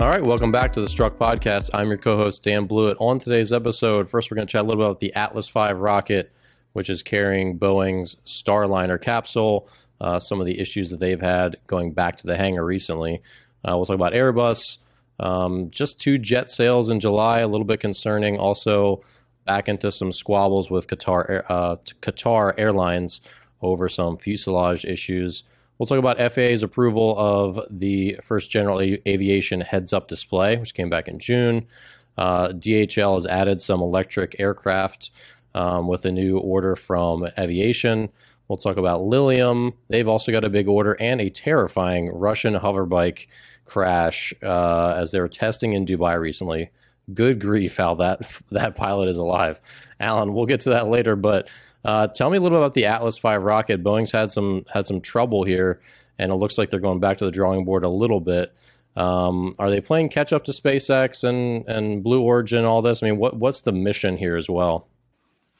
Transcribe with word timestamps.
All 0.00 0.08
right, 0.08 0.22
welcome 0.22 0.52
back 0.52 0.72
to 0.74 0.80
the 0.80 0.86
Struck 0.86 1.18
Podcast. 1.18 1.70
I'm 1.74 1.88
your 1.88 1.96
co 1.96 2.16
host, 2.16 2.44
Dan 2.44 2.66
Blewett. 2.66 2.96
On 3.00 3.18
today's 3.18 3.52
episode, 3.52 4.08
first, 4.08 4.30
we're 4.30 4.36
going 4.36 4.46
to 4.46 4.52
chat 4.52 4.60
a 4.60 4.64
little 4.64 4.80
bit 4.80 4.86
about 4.86 5.00
the 5.00 5.12
Atlas 5.14 5.48
V 5.48 5.72
rocket, 5.72 6.30
which 6.72 6.88
is 6.88 7.02
carrying 7.02 7.58
Boeing's 7.58 8.14
Starliner 8.24 9.02
capsule, 9.02 9.68
uh, 10.00 10.20
some 10.20 10.38
of 10.38 10.46
the 10.46 10.60
issues 10.60 10.90
that 10.90 11.00
they've 11.00 11.20
had 11.20 11.56
going 11.66 11.94
back 11.94 12.14
to 12.18 12.28
the 12.28 12.36
hangar 12.36 12.64
recently. 12.64 13.20
Uh, 13.64 13.72
we'll 13.74 13.86
talk 13.86 13.96
about 13.96 14.12
Airbus, 14.12 14.78
um, 15.18 15.68
just 15.70 15.98
two 15.98 16.16
jet 16.16 16.48
sales 16.48 16.90
in 16.90 17.00
July, 17.00 17.40
a 17.40 17.48
little 17.48 17.66
bit 17.66 17.80
concerning. 17.80 18.38
Also, 18.38 19.02
back 19.46 19.68
into 19.68 19.90
some 19.90 20.12
squabbles 20.12 20.70
with 20.70 20.86
Qatar, 20.86 21.42
uh, 21.48 21.74
Qatar 22.02 22.54
Airlines 22.56 23.20
over 23.62 23.88
some 23.88 24.16
fuselage 24.16 24.84
issues. 24.84 25.42
We'll 25.78 25.86
talk 25.86 25.98
about 25.98 26.18
FAA's 26.32 26.64
approval 26.64 27.16
of 27.16 27.60
the 27.70 28.18
first 28.22 28.50
general 28.50 28.80
aviation 28.80 29.60
heads 29.60 29.92
up 29.92 30.08
display, 30.08 30.56
which 30.56 30.74
came 30.74 30.90
back 30.90 31.06
in 31.06 31.20
June. 31.20 31.66
Uh, 32.16 32.48
DHL 32.48 33.14
has 33.14 33.26
added 33.26 33.60
some 33.60 33.80
electric 33.80 34.40
aircraft 34.40 35.12
um, 35.54 35.86
with 35.86 36.04
a 36.04 36.10
new 36.10 36.38
order 36.38 36.74
from 36.74 37.28
Eviation. 37.38 38.08
We'll 38.48 38.58
talk 38.58 38.76
about 38.76 39.04
Lilium. 39.04 39.74
They've 39.88 40.08
also 40.08 40.32
got 40.32 40.42
a 40.42 40.50
big 40.50 40.66
order 40.66 40.96
and 40.98 41.20
a 41.20 41.30
terrifying 41.30 42.08
Russian 42.08 42.54
hoverbike 42.54 43.28
crash 43.64 44.34
uh, 44.42 44.94
as 44.96 45.12
they 45.12 45.20
were 45.20 45.28
testing 45.28 45.74
in 45.74 45.84
Dubai 45.84 46.18
recently. 46.18 46.70
Good 47.14 47.40
grief, 47.40 47.76
how 47.76 47.94
that 47.96 48.28
that 48.50 48.74
pilot 48.74 49.08
is 49.08 49.16
alive. 49.16 49.60
Alan, 50.00 50.34
we'll 50.34 50.46
get 50.46 50.62
to 50.62 50.70
that 50.70 50.88
later, 50.88 51.14
but 51.14 51.48
uh, 51.84 52.08
tell 52.08 52.30
me 52.30 52.38
a 52.38 52.40
little 52.40 52.58
bit 52.58 52.62
about 52.62 52.74
the 52.74 52.86
Atlas 52.86 53.18
V 53.18 53.34
rocket. 53.34 53.82
Boeing's 53.82 54.12
had 54.12 54.30
some 54.30 54.64
had 54.72 54.86
some 54.86 55.00
trouble 55.00 55.44
here, 55.44 55.80
and 56.18 56.32
it 56.32 56.36
looks 56.36 56.58
like 56.58 56.70
they're 56.70 56.80
going 56.80 57.00
back 57.00 57.18
to 57.18 57.24
the 57.24 57.30
drawing 57.30 57.64
board 57.64 57.84
a 57.84 57.88
little 57.88 58.20
bit. 58.20 58.54
Um, 58.96 59.54
are 59.58 59.70
they 59.70 59.80
playing 59.80 60.08
catch 60.08 60.32
up 60.32 60.44
to 60.44 60.52
SpaceX 60.52 61.22
and 61.22 61.66
and 61.68 62.02
Blue 62.02 62.20
Origin? 62.20 62.64
All 62.64 62.82
this. 62.82 63.02
I 63.02 63.06
mean, 63.06 63.18
what 63.18 63.36
what's 63.36 63.60
the 63.60 63.72
mission 63.72 64.16
here 64.16 64.36
as 64.36 64.48
well? 64.48 64.88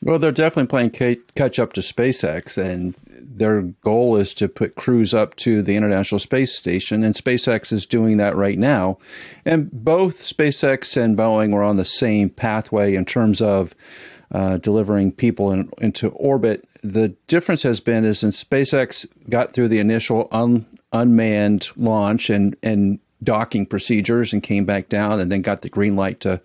Well, 0.00 0.20
they're 0.20 0.30
definitely 0.30 0.68
playing 0.68 1.18
catch 1.34 1.58
up 1.58 1.72
to 1.72 1.80
SpaceX, 1.80 2.56
and 2.56 2.94
their 3.06 3.62
goal 3.62 4.16
is 4.16 4.32
to 4.34 4.48
put 4.48 4.76
crews 4.76 5.12
up 5.12 5.34
to 5.36 5.60
the 5.60 5.74
International 5.74 6.20
Space 6.20 6.56
Station, 6.56 7.02
and 7.02 7.16
SpaceX 7.16 7.72
is 7.72 7.84
doing 7.84 8.16
that 8.18 8.36
right 8.36 8.58
now. 8.58 8.98
And 9.44 9.70
both 9.72 10.20
SpaceX 10.20 10.96
and 10.96 11.16
Boeing 11.16 11.52
were 11.52 11.64
on 11.64 11.76
the 11.76 11.84
same 11.84 12.30
pathway 12.30 12.94
in 12.94 13.06
terms 13.06 13.40
of 13.40 13.74
uh, 14.32 14.58
delivering 14.58 15.12
people 15.12 15.52
in, 15.52 15.70
into 15.78 16.08
orbit. 16.08 16.68
The 16.82 17.08
difference 17.26 17.62
has 17.62 17.80
been 17.80 18.04
is 18.04 18.20
since 18.20 18.42
SpaceX 18.42 19.06
got 19.28 19.52
through 19.52 19.68
the 19.68 19.78
initial 19.78 20.28
un, 20.30 20.66
unmanned 20.92 21.68
launch 21.76 22.30
and 22.30 22.56
and 22.62 22.98
docking 23.22 23.66
procedures 23.66 24.32
and 24.32 24.42
came 24.42 24.64
back 24.64 24.88
down, 24.88 25.20
and 25.20 25.30
then 25.30 25.42
got 25.42 25.62
the 25.62 25.68
green 25.68 25.96
light 25.96 26.20
to 26.20 26.40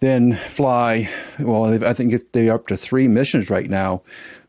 then 0.00 0.36
fly. 0.48 1.10
Well, 1.38 1.84
I 1.84 1.92
think 1.92 2.32
they're 2.32 2.54
up 2.54 2.68
to 2.68 2.76
three 2.76 3.08
missions 3.08 3.50
right 3.50 3.68
now 3.68 4.02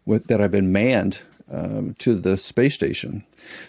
with 0.06 0.28
that 0.28 0.40
have 0.40 0.52
been 0.52 0.72
manned 0.72 1.20
um, 1.52 1.96
to 2.00 2.16
the 2.16 2.38
space 2.38 2.74
station. 2.74 3.24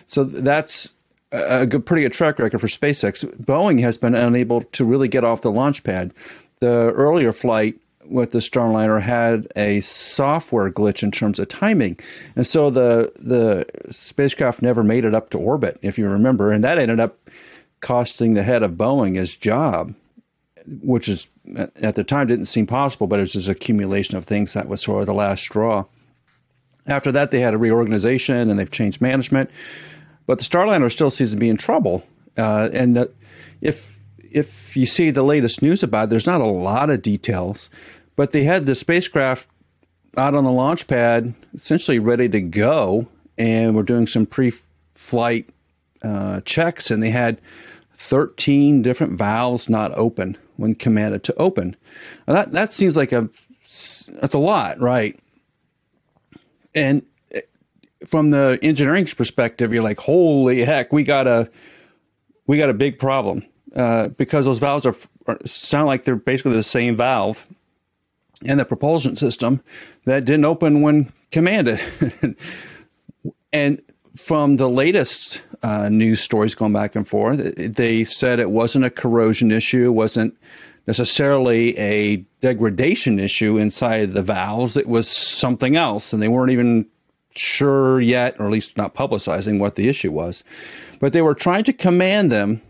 So 0.07 0.25
that's 0.25 0.93
a 1.33 1.67
good, 1.67 1.85
pretty 1.87 2.03
good 2.03 2.13
track 2.13 2.39
record 2.39 2.61
for 2.61 2.69
SpaceX. 2.69 3.25
Boeing 3.43 3.81
has 3.81 3.99
been 3.99 4.15
unable 4.15 4.63
to 4.63 4.85
really 4.85 5.09
get 5.09 5.25
off 5.25 5.43
the 5.43 5.51
launch 5.51 5.83
pad. 5.83 6.13
The 6.61 6.93
earlier 6.93 7.33
flight 7.33 7.79
with 8.09 8.33
the 8.33 8.39
Starliner 8.39 9.01
had 9.01 9.51
a 9.57 9.81
software 9.81 10.71
glitch 10.71 11.03
in 11.03 11.11
terms 11.11 11.39
of 11.39 11.49
timing, 11.49 11.99
and 12.35 12.47
so 12.47 12.71
the 12.71 13.13
the 13.17 13.67
spacecraft 13.91 14.63
never 14.63 14.83
made 14.83 15.05
it 15.05 15.15
up 15.15 15.31
to 15.31 15.39
orbit, 15.39 15.79
if 15.83 15.99
you 15.99 16.09
remember, 16.09 16.51
and 16.51 16.65
that 16.65 16.79
ended 16.79 17.01
up 17.01 17.19
costing 17.81 18.35
the 18.35 18.43
head 18.43 18.63
of 18.63 18.73
Boeing 18.73 19.17
his 19.17 19.37
job 19.37 19.95
which 20.83 21.09
is 21.09 21.29
at 21.77 21.95
the 21.95 22.05
time 22.05 22.27
didn't 22.27 22.47
seem 22.47 22.67
possible, 22.67 23.07
but 23.07 23.19
it 23.19 23.23
was 23.23 23.33
just 23.33 23.49
accumulation 23.49 24.17
of 24.17 24.25
things 24.25 24.53
that 24.53 24.69
was 24.69 24.81
sort 24.81 25.01
of 25.01 25.07
the 25.07 25.15
last 25.15 25.41
straw. 25.41 25.85
After 26.87 27.13
that, 27.13 27.31
they 27.31 27.41
had 27.41 27.55
a 27.55 27.59
reorganization 27.59 28.51
and 28.51 28.59
they've 28.59 28.71
changed 28.71 29.01
management, 29.01 29.51
but 30.27 30.39
the 30.39 30.45
Starliner 30.45 30.91
still 30.91 31.11
seems 31.11 31.31
to 31.31 31.37
be 31.37 31.49
in 31.49 31.57
trouble. 31.57 32.05
Uh, 32.37 32.69
and 32.73 32.97
that 32.97 33.11
if 33.61 33.97
if 34.31 34.77
you 34.77 34.85
see 34.87 35.11
the 35.11 35.23
latest 35.23 35.63
news 35.63 35.83
about 35.83 36.05
it, 36.05 36.11
there's 36.11 36.27
not 36.27 36.41
a 36.41 36.47
lot 36.47 36.91
of 36.91 37.01
details, 37.01 37.71
but 38.17 38.33
they 38.33 38.45
had 38.45 38.67
the 38.67 38.75
spacecraft 38.75 39.47
out 40.17 40.35
on 40.35 40.45
the 40.45 40.51
launch 40.51 40.87
pad, 40.87 41.35
essentially 41.55 41.99
ready 41.99 42.29
to 42.29 42.41
go, 42.41 43.07
and 43.37 43.77
we're 43.77 43.83
doing 43.83 44.07
some 44.07 44.27
pre-flight 44.27 45.49
uh, 46.03 46.41
checks, 46.41 46.91
and 46.91 47.03
they 47.03 47.11
had 47.11 47.41
13 47.97 48.83
different 48.83 49.19
valves 49.19 49.69
not 49.69 49.93
open 49.97 50.37
when 50.57 50.75
commanded 50.75 51.23
to 51.25 51.35
open. 51.37 51.77
Now 52.27 52.35
that 52.35 52.53
that 52.53 52.73
seems 52.73 52.97
like 52.97 53.13
a 53.13 53.29
that's 54.09 54.35
a 54.35 54.39
lot, 54.39 54.81
right? 54.81 55.19
And 56.75 57.03
eh, 57.33 57.43
from 58.07 58.31
the 58.31 58.59
engineering 58.63 59.07
perspective, 59.07 59.73
you're 59.73 59.83
like, 59.83 60.01
holy 60.01 60.65
heck, 60.65 60.93
we 60.93 61.05
got 61.05 61.27
a 61.27 61.51
we 62.47 62.59
got 62.59 62.71
a 62.71 62.75
big 62.75 62.99
problem 62.99 63.45
uh, 63.75 64.09
because 64.09 64.45
those 64.45 64.59
valves 64.59 64.87
are, 64.87 64.97
are 65.27 65.39
sound 65.45 65.87
like 65.87 66.05
they're 66.05 66.17
basically 66.17 66.53
the 66.53 66.63
same 66.63 66.97
valve 66.97 67.47
in 68.43 68.59
the 68.59 68.65
propulsion 68.65 69.17
system 69.17 69.63
that 70.05 70.25
didn't 70.25 70.45
open 70.45 70.83
when 70.83 71.13
commanded. 71.31 71.81
and 73.53 73.81
from 74.17 74.57
the 74.57 74.69
latest 74.69 75.43
uh, 75.63 75.89
news 75.89 76.21
stories 76.21 76.55
going 76.55 76.73
back 76.73 76.97
and 76.97 77.09
forth, 77.09 77.55
they 77.57 78.05
said 78.05 78.39
it 78.39 78.51
wasn't 78.51 78.85
a 78.85 78.91
corrosion 78.91 79.51
issue, 79.51 79.93
wasn't 79.93 80.37
necessarily 80.87 81.77
a 81.79 82.17
degradation 82.41 83.19
issue 83.19 83.59
inside 83.59 84.15
the 84.15 84.23
valves. 84.23 84.77
It 84.77 84.89
was 84.89 85.09
something 85.09 85.77
else, 85.77 86.13
and 86.13 86.23
they 86.23 86.29
weren't 86.29 86.53
even 86.53 86.87
sure 87.35 88.01
yet, 88.01 88.37
or 88.39 88.47
at 88.47 88.53
least 88.53 88.77
not 88.77 88.95
publicizing 88.95 89.59
what 89.59 89.75
the 89.75 89.89
issue 89.89 90.13
was. 90.13 90.45
But 91.01 91.13
they 91.13 91.23
were 91.23 91.35
trying 91.35 91.65
to 91.65 91.73
command 91.73 92.33
them. 92.33 92.63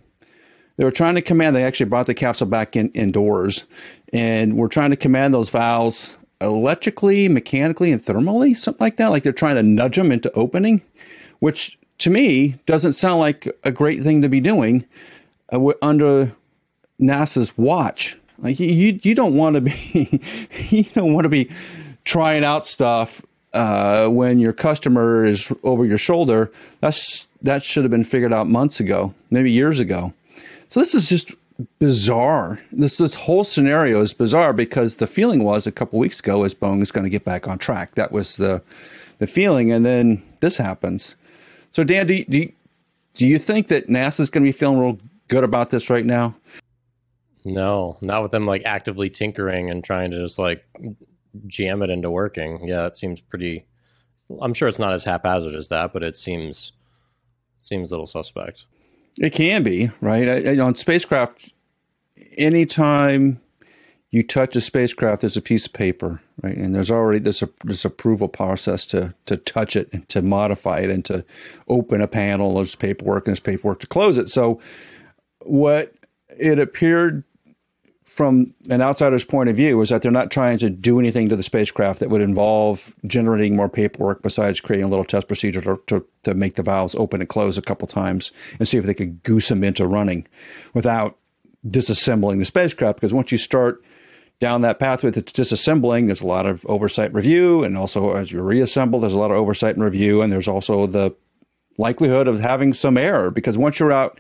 They 0.77 0.85
were 0.85 0.91
trying 0.91 1.15
to 1.15 1.23
command. 1.23 1.57
They 1.57 1.65
actually 1.65 1.87
brought 1.87 2.07
the 2.07 2.15
capsule 2.15 2.47
back 2.47 2.77
in 2.77 2.91
indoors, 2.91 3.65
and 4.13 4.57
we're 4.57 4.69
trying 4.69 4.91
to 4.91 4.97
command 4.97 5.33
those 5.35 5.49
valves 5.49 6.17
electrically, 6.41 7.29
mechanically, 7.29 7.93
and 7.93 8.05
thermally, 8.05 8.57
something 8.57 8.85
like 8.85 8.97
that. 8.97 9.09
Like 9.09 9.23
they're 9.23 9.33
trying 9.33 9.57
to 9.57 9.63
nudge 9.63 9.97
them 9.97 10.13
into 10.13 10.31
opening, 10.33 10.83
which 11.39 11.79
to 11.99 12.11
me 12.11 12.57
doesn't 12.67 12.93
sound 12.93 13.21
like 13.21 13.49
a 13.65 13.71
great 13.71 14.03
thing 14.03 14.23
to 14.23 14.29
be 14.29 14.41
doing 14.41 14.85
uh, 15.53 15.73
under 15.81 16.33
NASA's 17.01 17.57
watch. 17.57 18.17
Like 18.39 18.61
you, 18.61 18.99
you 19.03 19.15
don't 19.15 19.35
want 19.35 19.55
to 19.55 19.61
be, 19.63 20.21
you 20.69 20.85
don't 20.95 21.15
want 21.15 21.25
to 21.31 21.31
be 21.31 21.51
trying 22.05 22.45
out 22.45 22.67
stuff 22.67 23.23
uh, 23.55 24.09
when 24.09 24.39
your 24.39 24.53
customer 24.53 25.25
is 25.25 25.51
over 25.63 25.85
your 25.85 25.99
shoulder. 25.99 26.53
That's 26.81 27.27
that 27.43 27.63
should 27.63 27.85
have 27.85 27.91
been 27.91 28.05
figured 28.05 28.33
out 28.33 28.49
months 28.49 28.81
ago, 28.81 29.15
maybe 29.31 29.51
years 29.51 29.81
ago. 29.81 30.13
So 30.77 30.81
this 30.81 30.95
is 30.95 31.09
just 31.09 31.35
bizarre. 31.79 32.61
This 32.71 32.99
this 32.99 33.15
whole 33.15 33.45
scenario 33.45 34.03
is 34.03 34.13
bizarre 34.13 34.53
because 34.53 34.97
the 34.97 35.07
feeling 35.07 35.43
was 35.43 35.67
a 35.67 35.73
couple 35.73 35.99
weeks 35.99 36.21
ago 36.21 36.45
is 36.45 36.55
Boeing 36.55 36.83
is 36.83 36.93
going 36.93 37.05
to 37.05 37.09
get 37.09 37.25
back 37.25 37.49
on 37.49 37.57
track. 37.57 37.95
That 37.95 38.13
was 38.13 38.37
the 38.37 38.63
the 39.19 39.27
feeling, 39.27 39.73
and 39.73 39.87
then 39.87 40.23
this 40.41 40.59
happens. 40.59 41.17
So 41.73 41.83
Dan, 41.83 42.07
do 42.07 42.13
you, 42.13 42.27
do 42.27 42.39
you, 42.41 42.53
do 43.15 43.25
you 43.25 43.39
think 43.39 43.69
that 43.69 43.89
NASA 43.89 44.21
is 44.21 44.29
going 44.29 44.45
to 44.45 44.49
be 44.49 44.53
feeling 44.53 44.79
real 44.79 44.99
good 45.29 45.45
about 45.45 45.71
this 45.71 45.89
right 45.89 46.05
now? 46.05 46.37
No, 47.43 47.97
not 48.03 48.23
with 48.23 48.33
them 48.33 48.45
like 48.45 48.61
actively 48.67 49.09
tinkering 49.09 49.71
and 49.71 49.83
trying 49.83 50.11
to 50.11 50.19
just 50.19 50.39
like 50.39 50.63
jam 51.47 51.81
it 51.81 51.89
into 51.89 52.11
working. 52.11 52.69
Yeah, 52.69 52.85
it 52.85 52.97
seems 52.97 53.23
pretty. 53.23 53.65
I'm 54.43 54.53
sure 54.53 54.69
it's 54.69 54.79
not 54.79 54.93
as 54.93 55.05
haphazard 55.05 55.55
as 55.55 55.69
that, 55.69 55.95
but 55.95 56.05
it 56.05 56.19
seems 56.19 56.73
seems 57.57 57.91
a 57.91 57.95
little 57.95 58.07
suspect. 58.07 58.67
It 59.19 59.31
can 59.31 59.63
be 59.63 59.91
right 60.01 60.29
I, 60.29 60.55
I, 60.55 60.59
on 60.59 60.75
spacecraft. 60.75 61.53
Anytime 62.37 63.41
you 64.11 64.23
touch 64.23 64.57
a 64.57 64.61
spacecraft, 64.61 65.23
there's 65.23 65.37
a 65.37 65.43
piece 65.43 65.67
of 65.67 65.73
paper, 65.73 66.21
right, 66.43 66.57
and 66.57 66.75
there's 66.75 66.91
already 66.91 67.19
this 67.19 67.43
this 67.65 67.85
approval 67.85 68.29
process 68.29 68.85
to 68.87 69.15
to 69.27 69.37
touch 69.37 69.75
it 69.75 69.89
and 69.93 70.09
to 70.11 70.23
modify 70.23 70.81
it 70.81 70.91
and 70.91 71.05
to 71.07 71.25
open 71.69 72.01
a 72.01 72.09
panel. 72.09 72.57
There's 72.57 72.75
paperwork 72.75 73.27
and 73.27 73.33
there's 73.33 73.41
paperwork 73.41 73.81
to 73.81 73.87
close 73.87 74.19
it. 74.19 74.29
So, 74.29 74.61
what 75.41 75.95
it 76.39 76.59
appeared 76.59 77.25
from 78.17 78.55
an 78.71 78.81
outsider's 78.81 79.27
point 79.27 79.51
of 79.51 79.57
view 79.57 79.79
is 79.83 79.91
that 79.91 80.01
they're 80.01 80.11
not 80.11 80.31
trying 80.31 80.57
to 80.57 80.71
do 80.71 80.99
anything 80.99 81.29
to 81.29 81.37
the 81.37 81.43
spacecraft 81.43 82.01
that 82.01 82.09
would 82.09 82.23
involve 82.23 82.95
generating 83.07 83.55
more 83.55 83.69
paperwork 83.69 84.23
besides 84.23 84.59
creating 84.59 84.87
a 84.87 84.89
little 84.89 85.05
test 85.05 85.29
procedure 85.29 85.61
to, 85.61 85.79
to, 85.87 86.03
to 86.23 86.33
make 86.33 86.55
the 86.55 86.63
valves 86.63 86.95
open 86.95 87.21
and 87.21 87.29
close 87.29 87.59
a 87.59 87.63
couple 87.63 87.87
times 87.87 88.33
and 88.59 88.67
see 88.67 88.79
if 88.79 88.87
they 88.87 88.95
could 88.95 89.23
goose 89.23 89.49
them 89.49 89.63
into 89.63 89.87
running 89.87 90.27
without 90.73 91.19
disassembling 91.67 92.39
the 92.39 92.47
spacecraft. 92.47 92.99
Because 92.99 93.13
once 93.13 93.31
you 93.31 93.37
start 93.37 93.85
down 94.41 94.63
that 94.63 94.79
pathway 94.79 95.11
that's 95.11 95.33
disassembling, 95.33 96.07
there's 96.07 96.23
a 96.23 96.27
lot 96.27 96.47
of 96.47 96.65
oversight 96.65 97.13
review. 97.13 97.65
And 97.65 97.77
also, 97.77 98.15
as 98.15 98.33
you 98.33 98.41
reassemble, 98.41 98.99
there's 98.99 99.13
a 99.13 99.19
lot 99.19 99.31
of 99.31 99.37
oversight 99.37 99.75
and 99.75 99.85
review. 99.85 100.23
And 100.23 100.33
there's 100.33 100.49
also 100.49 100.87
the 100.87 101.15
likelihood 101.77 102.29
of 102.29 102.41
having 102.41 102.73
some 102.73 102.97
error 102.97 103.31
because 103.31 103.59
once 103.59 103.79
you're 103.79 103.93
out 103.93 104.19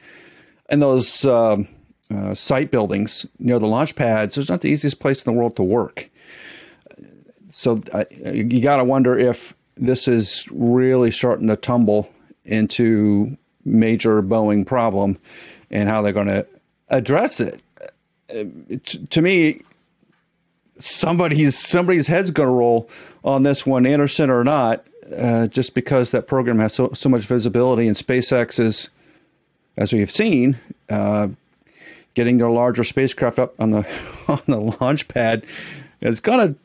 in 0.68 0.80
those. 0.80 1.24
Um, 1.24 1.66
uh, 2.14 2.34
site 2.34 2.70
buildings 2.70 3.26
near 3.38 3.58
the 3.58 3.66
launch 3.66 3.94
pads, 3.94 4.38
it's 4.38 4.48
not 4.48 4.60
the 4.60 4.68
easiest 4.68 5.00
place 5.00 5.22
in 5.22 5.32
the 5.32 5.38
world 5.38 5.56
to 5.56 5.62
work. 5.62 6.08
So 7.50 7.80
uh, 7.92 8.04
you 8.10 8.60
got 8.60 8.76
to 8.76 8.84
wonder 8.84 9.16
if 9.16 9.54
this 9.76 10.08
is 10.08 10.46
really 10.50 11.10
starting 11.10 11.48
to 11.48 11.56
tumble 11.56 12.10
into 12.44 13.36
major 13.64 14.22
Boeing 14.22 14.64
problem 14.64 15.18
and 15.70 15.88
how 15.88 16.02
they're 16.02 16.12
going 16.12 16.28
to 16.28 16.46
address 16.88 17.40
it. 17.40 17.60
Uh, 18.30 18.44
to 19.10 19.22
me, 19.22 19.62
somebody's 20.78 21.58
somebody's 21.58 22.06
head's 22.06 22.30
going 22.30 22.48
to 22.48 22.54
roll 22.54 22.88
on 23.24 23.42
this 23.42 23.66
one, 23.66 23.86
Anderson 23.86 24.30
or 24.30 24.44
not, 24.44 24.86
uh, 25.16 25.46
just 25.48 25.74
because 25.74 26.10
that 26.10 26.26
program 26.26 26.58
has 26.58 26.74
so, 26.74 26.90
so 26.92 27.08
much 27.08 27.24
visibility 27.24 27.86
and 27.86 27.96
SpaceX 27.96 28.58
is, 28.60 28.90
as 29.76 29.92
we've 29.92 30.10
seen, 30.10 30.58
uh, 30.88 31.28
getting 32.16 32.38
their 32.38 32.50
larger 32.50 32.82
spacecraft 32.82 33.38
up 33.38 33.54
on 33.60 33.70
the 33.70 33.86
on 34.28 34.42
the 34.48 34.58
launch 34.80 35.06
pad 35.06 35.46
is 36.00 36.18
going 36.18 36.56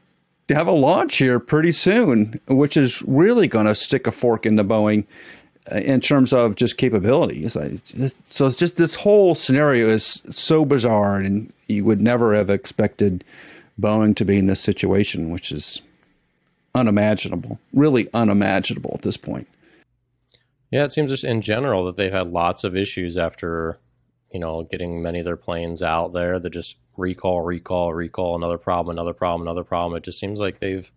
to 0.47 0.55
have 0.55 0.67
a 0.67 0.71
launch 0.71 1.17
here 1.17 1.39
pretty 1.39 1.71
soon, 1.71 2.41
which 2.47 2.75
is 2.75 3.01
really 3.03 3.47
going 3.47 3.67
to 3.67 3.75
stick 3.75 4.07
a 4.07 4.11
fork 4.11 4.45
into 4.45 4.63
Boeing 4.63 5.05
uh, 5.71 5.75
in 5.75 6.01
terms 6.01 6.33
of 6.33 6.55
just 6.55 6.77
capability. 6.77 7.47
So 7.47 7.77
it's 7.91 8.57
just 8.57 8.77
this 8.77 8.95
whole 8.95 9.35
scenario 9.35 9.87
is 9.87 10.21
so 10.29 10.65
bizarre, 10.65 11.17
and 11.17 11.53
you 11.67 11.85
would 11.85 12.01
never 12.01 12.33
have 12.33 12.49
expected 12.49 13.23
Boeing 13.79 14.15
to 14.15 14.25
be 14.25 14.39
in 14.39 14.47
this 14.47 14.59
situation, 14.59 15.29
which 15.29 15.51
is 15.51 15.81
unimaginable, 16.73 17.59
really 17.73 18.09
unimaginable 18.13 18.91
at 18.95 19.03
this 19.03 19.17
point. 19.17 19.47
Yeah, 20.71 20.85
it 20.85 20.93
seems 20.93 21.11
just 21.11 21.25
in 21.25 21.41
general 21.41 21.85
that 21.85 21.97
they've 21.97 22.11
had 22.11 22.31
lots 22.31 22.63
of 22.63 22.77
issues 22.77 23.17
after 23.17 23.77
you 24.33 24.39
know, 24.39 24.63
getting 24.63 25.01
many 25.01 25.19
of 25.19 25.25
their 25.25 25.37
planes 25.37 25.81
out 25.81 26.13
there 26.13 26.39
that 26.39 26.49
just 26.49 26.77
recall, 26.97 27.41
recall, 27.41 27.93
recall, 27.93 28.35
another 28.35 28.57
problem, 28.57 28.95
another 28.95 29.13
problem, 29.13 29.41
another 29.41 29.63
problem. 29.63 29.97
It 29.97 30.03
just 30.03 30.19
seems 30.19 30.39
like 30.39 30.59
they've, 30.59 30.91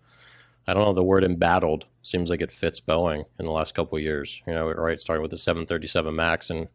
I 0.67 0.75
don't 0.75 0.85
know, 0.85 0.93
the 0.93 1.03
word 1.03 1.25
embattled 1.25 1.87
seems 2.03 2.31
like 2.31 2.43
it 2.43 2.53
fits 2.53 2.81
Boeing 2.81 3.25
in 3.39 3.47
the 3.47 3.53
last 3.53 3.75
couple 3.75 3.97
of 3.97 4.05
years. 4.05 4.43
You 4.47 4.55
know, 4.55 4.71
right, 4.71 5.01
starting 5.01 5.23
with 5.23 5.31
the 5.31 5.39
737 5.39 6.15
MAX 6.15 6.51
and 6.51 6.69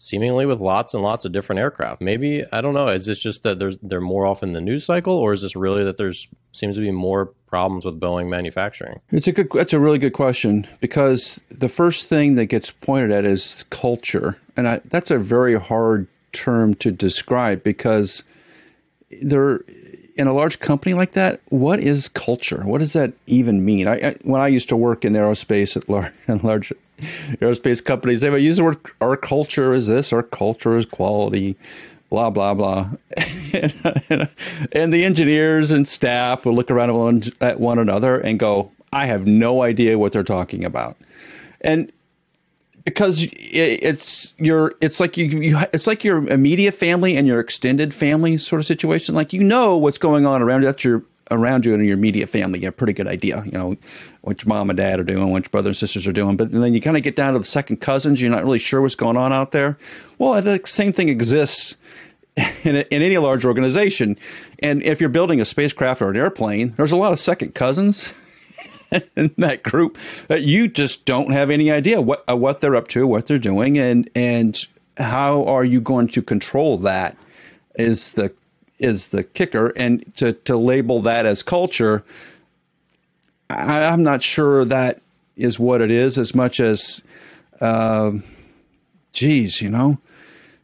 seemingly 0.00 0.46
with 0.46 0.60
lots 0.60 0.94
and 0.94 1.02
lots 1.02 1.26
of 1.26 1.30
different 1.30 1.60
aircraft. 1.60 2.00
Maybe 2.00 2.42
I 2.50 2.62
don't 2.62 2.72
know. 2.72 2.88
Is 2.88 3.04
this 3.04 3.22
just 3.22 3.42
that 3.44 3.58
there's 3.58 3.76
they're 3.82 4.00
more 4.00 4.26
often 4.26 4.48
in 4.48 4.52
the 4.54 4.60
news 4.60 4.84
cycle, 4.84 5.14
or 5.14 5.32
is 5.32 5.42
this 5.42 5.54
really 5.54 5.84
that 5.84 5.98
there's 5.98 6.26
seems 6.52 6.74
to 6.74 6.80
be 6.80 6.90
more 6.90 7.26
problems 7.46 7.84
with 7.84 8.00
Boeing 8.00 8.28
manufacturing? 8.28 9.00
It's 9.12 9.28
a 9.28 9.32
good. 9.32 9.48
That's 9.52 9.74
a 9.74 9.78
really 9.78 9.98
good 9.98 10.14
question 10.14 10.66
because 10.80 11.38
the 11.50 11.68
first 11.68 12.06
thing 12.06 12.34
that 12.36 12.46
gets 12.46 12.70
pointed 12.70 13.12
at 13.12 13.24
is 13.24 13.64
culture, 13.70 14.38
and 14.56 14.66
I, 14.66 14.80
that's 14.86 15.10
a 15.10 15.18
very 15.18 15.58
hard 15.60 16.08
term 16.32 16.74
to 16.76 16.90
describe 16.90 17.62
because 17.62 18.24
there 19.20 19.60
in 20.16 20.26
a 20.26 20.32
large 20.32 20.60
company 20.60 20.94
like 20.94 21.12
that, 21.12 21.40
what 21.48 21.80
is 21.80 22.08
culture? 22.08 22.62
What 22.64 22.78
does 22.78 22.92
that 22.94 23.12
even 23.26 23.64
mean? 23.64 23.86
I, 23.86 23.94
I 23.96 24.16
when 24.22 24.40
I 24.40 24.48
used 24.48 24.70
to 24.70 24.76
work 24.76 25.04
in 25.04 25.12
aerospace 25.12 25.76
at 25.76 25.88
large, 25.90 26.12
large 26.42 26.72
aerospace 27.40 27.84
companies, 27.84 28.20
they 28.20 28.38
use 28.38 28.58
the 28.58 28.64
word 28.64 28.78
our 29.00 29.16
culture 29.16 29.72
is 29.72 29.86
this, 29.86 30.12
our 30.12 30.22
culture 30.22 30.76
is 30.76 30.86
quality, 30.86 31.56
blah, 32.10 32.30
blah, 32.30 32.54
blah. 32.54 32.90
and, 33.52 34.28
and, 34.72 34.92
the 34.92 35.04
engineers 35.04 35.70
and 35.70 35.86
staff 35.86 36.44
will 36.44 36.54
look 36.54 36.70
around 36.70 37.32
at 37.40 37.60
one 37.60 37.78
another 37.78 38.18
and 38.18 38.38
go, 38.38 38.70
I 38.92 39.06
have 39.06 39.26
no 39.26 39.62
idea 39.62 39.98
what 39.98 40.12
they're 40.12 40.24
talking 40.24 40.64
about. 40.64 40.96
And 41.60 41.92
because 42.84 43.26
it's 43.32 44.32
your 44.38 44.74
it's 44.80 45.00
like 45.00 45.16
you, 45.16 45.26
you, 45.26 45.58
it's 45.72 45.86
like 45.86 46.02
your 46.02 46.26
immediate 46.28 46.72
family 46.72 47.16
and 47.16 47.26
your 47.26 47.40
extended 47.40 47.92
family 47.92 48.38
sort 48.38 48.60
of 48.60 48.66
situation 48.66 49.14
like 49.14 49.32
you 49.32 49.44
know 49.44 49.76
what's 49.76 49.98
going 49.98 50.26
on 50.26 50.40
around 50.40 50.62
you 50.62 50.66
that's 50.66 50.82
your 50.82 51.02
around 51.30 51.64
you 51.64 51.74
and 51.74 51.84
your 51.84 51.94
immediate 51.94 52.28
family, 52.28 52.58
you 52.58 52.66
have 52.66 52.74
a 52.74 52.76
pretty 52.76 52.92
good 52.92 53.06
idea, 53.06 53.42
you 53.44 53.52
know, 53.52 53.76
what 54.22 54.42
your 54.42 54.48
mom 54.48 54.70
and 54.70 54.76
dad 54.76 54.98
are 55.00 55.04
doing, 55.04 55.30
what 55.30 55.44
your 55.44 55.50
brothers 55.50 55.80
and 55.80 55.88
sisters 55.88 56.06
are 56.06 56.12
doing. 56.12 56.36
But 56.36 56.52
then 56.52 56.74
you 56.74 56.80
kind 56.80 56.96
of 56.96 57.02
get 57.02 57.16
down 57.16 57.34
to 57.34 57.38
the 57.38 57.44
second 57.44 57.78
cousins, 57.78 58.20
you're 58.20 58.30
not 58.30 58.44
really 58.44 58.58
sure 58.58 58.80
what's 58.80 58.94
going 58.94 59.16
on 59.16 59.32
out 59.32 59.52
there. 59.52 59.78
Well, 60.18 60.40
the 60.42 60.60
same 60.64 60.92
thing 60.92 61.08
exists 61.08 61.76
in, 62.64 62.76
in 62.76 63.02
any 63.02 63.18
large 63.18 63.44
organization. 63.44 64.18
And 64.60 64.82
if 64.82 65.00
you're 65.00 65.10
building 65.10 65.40
a 65.40 65.44
spacecraft 65.44 66.02
or 66.02 66.10
an 66.10 66.16
airplane, 66.16 66.74
there's 66.76 66.92
a 66.92 66.96
lot 66.96 67.12
of 67.12 67.20
second 67.20 67.54
cousins 67.54 68.12
in 69.16 69.34
that 69.38 69.62
group 69.62 69.98
that 70.28 70.42
you 70.42 70.68
just 70.68 71.04
don't 71.04 71.32
have 71.32 71.50
any 71.50 71.70
idea 71.70 72.00
what 72.00 72.24
uh, 72.28 72.36
what 72.36 72.60
they're 72.60 72.76
up 72.76 72.88
to, 72.88 73.06
what 73.06 73.26
they're 73.26 73.38
doing, 73.38 73.78
and 73.78 74.08
and 74.14 74.66
how 74.96 75.44
are 75.44 75.64
you 75.64 75.80
going 75.80 76.08
to 76.08 76.22
control 76.22 76.76
that? 76.78 77.16
Is 77.76 78.12
the 78.12 78.32
is 78.80 79.08
the 79.08 79.22
kicker, 79.22 79.68
and 79.76 80.12
to 80.16 80.32
to 80.32 80.56
label 80.56 81.00
that 81.02 81.26
as 81.26 81.42
culture, 81.42 82.02
I, 83.48 83.84
am 83.84 84.02
not 84.02 84.22
sure 84.22 84.64
that 84.64 85.00
is 85.36 85.58
what 85.58 85.80
it 85.80 85.90
is 85.90 86.18
as 86.18 86.34
much 86.34 86.60
as, 86.60 87.02
uh, 87.60 88.12
geez, 89.12 89.60
you 89.60 89.68
know, 89.68 89.98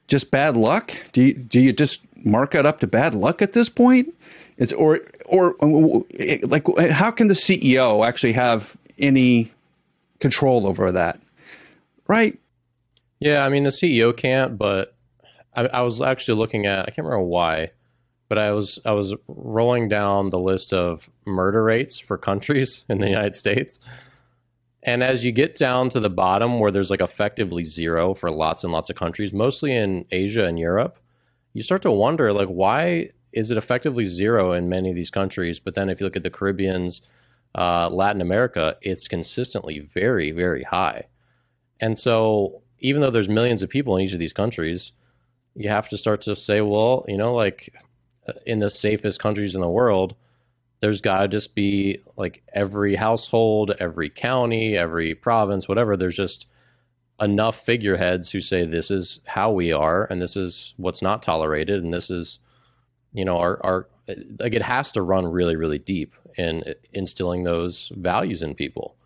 just 0.09 0.31
bad 0.31 0.57
luck. 0.57 0.93
Do 1.13 1.23
you 1.23 1.35
do 1.35 1.61
you 1.61 1.73
just 1.73 2.01
mark 2.25 2.55
it 2.55 2.67
up 2.67 2.81
to 2.81 2.87
bad 2.87 3.15
luck 3.15 3.43
at 3.43 3.53
this 3.53 3.69
point? 3.69 4.15
It's 4.57 4.73
or 4.73 5.01
or 5.27 5.55
like 6.43 6.67
how 6.91 7.11
can 7.11 7.29
the 7.29 7.35
CEO 7.35 8.07
actually 8.07 8.33
have 8.33 8.77
any 8.99 9.53
control 10.21 10.67
over 10.67 10.91
that? 10.93 11.21
Right? 12.07 12.39
Yeah, 13.19 13.45
I 13.45 13.49
mean 13.49 13.65
the 13.65 13.71
CEO 13.71 14.17
can't, 14.17 14.57
but 14.57 14.95
I, 15.55 15.67
I 15.67 15.83
was 15.83 16.01
actually 16.01 16.39
looking 16.39 16.67
at 16.67 16.83
I 16.83 16.91
can't 16.91 17.05
remember 17.05 17.23
why 17.23 17.71
but 18.29 18.39
I 18.39 18.53
was 18.53 18.79
I 18.85 18.93
was 18.93 19.15
rolling 19.29 19.89
down 19.89 20.29
the 20.29 20.39
list 20.39 20.73
of 20.73 21.11
murder 21.25 21.63
rates 21.63 21.99
for 21.99 22.19
countries 22.19 22.85
in 22.89 22.99
the 22.99 23.09
United 23.09 23.37
States. 23.37 23.79
And 24.83 25.03
as 25.03 25.25
you 25.25 25.33
get 25.33 25.57
down 25.57 25.89
to 25.91 26.01
the 26.01 26.11
bottom 26.11 26.61
where 26.61 26.71
there's 26.71 26.91
like 26.91 27.01
effectively 27.01 27.65
zero 27.65 28.15
for 28.15 28.31
lots 28.31 28.63
and 28.63 28.73
lots 28.73 28.89
of 28.89 28.95
countries, 28.95 29.33
mostly 29.33 29.73
in 29.73 30.07
Asia 30.13 30.47
and 30.47 30.61
Europe, 30.61 30.99
you 31.55 31.63
start 31.63 31.83
to 31.83 31.91
wonder 31.91 32.33
like 32.33 32.49
why 32.49 33.11
is 33.33 33.51
it 33.51 33.59
effectively 33.59 34.05
zero 34.05 34.53
in 34.53 34.69
many 34.69 34.89
of 34.89 34.95
these 34.95 35.11
countries? 35.11 35.59
But 35.61 35.75
then 35.75 35.91
if 35.91 36.01
you 36.01 36.07
look 36.07 36.17
at 36.17 36.23
the 36.23 36.31
Caribbeans, 36.31 37.03
uh, 37.55 37.91
Latin 37.91 38.23
America, 38.23 38.77
it's 38.81 39.09
consistently 39.09 39.81
very, 39.81 40.31
very 40.31 40.63
high. 40.63 41.05
And 41.81 41.99
so 41.99 42.63
even 42.79 43.03
though 43.03 43.11
there's 43.11 43.29
millions 43.29 43.63
of 43.63 43.69
people 43.69 43.97
in 43.97 44.05
each 44.05 44.13
of 44.13 44.19
these 44.19 44.33
countries, 44.33 44.93
you 45.55 45.69
have 45.69 45.89
to 45.89 45.97
start 45.97 46.21
to 46.23 46.37
say, 46.37 46.61
well, 46.61 47.05
you 47.09 47.17
know, 47.17 47.35
like 47.35 47.75
in 48.47 48.61
the 48.61 48.71
safest 48.71 49.21
countries 49.21 49.55
in 49.55 49.61
the 49.61 49.69
world, 49.69 50.15
there's 50.81 51.01
got 51.01 51.23
to 51.23 51.29
just 51.29 51.55
be 51.55 52.01
like 52.17 52.43
every 52.53 52.95
household, 52.97 53.75
every 53.79 54.09
county, 54.09 54.77
every 54.77 55.15
province, 55.15 55.69
whatever. 55.69 55.97
There's 55.97 56.17
just 56.17 56.47
enough 57.21 57.65
figureheads 57.65 58.31
who 58.31 58.41
say 58.41 58.65
this 58.65 58.91
is 58.91 59.21
how 59.25 59.51
we 59.51 59.73
are 59.73 60.07
and 60.11 60.21
this 60.21 60.37
is 60.37 60.75
what's 60.77 61.01
not 61.01 61.23
tolerated 61.23 61.83
and 61.83 61.95
this 61.95 62.11
is 62.11 62.41
you 63.15 63.25
know 63.25 63.39
our 63.39 63.59
our 63.65 63.89
like 64.39 64.55
it 64.55 64.63
has 64.63 64.93
to 64.93 65.01
run 65.01 65.27
really 65.27 65.57
really 65.57 65.79
deep 65.79 66.15
in 66.37 66.63
instilling 66.93 67.43
those 67.43 67.91
values 67.97 68.43
in 68.43 68.55
people 68.55 68.97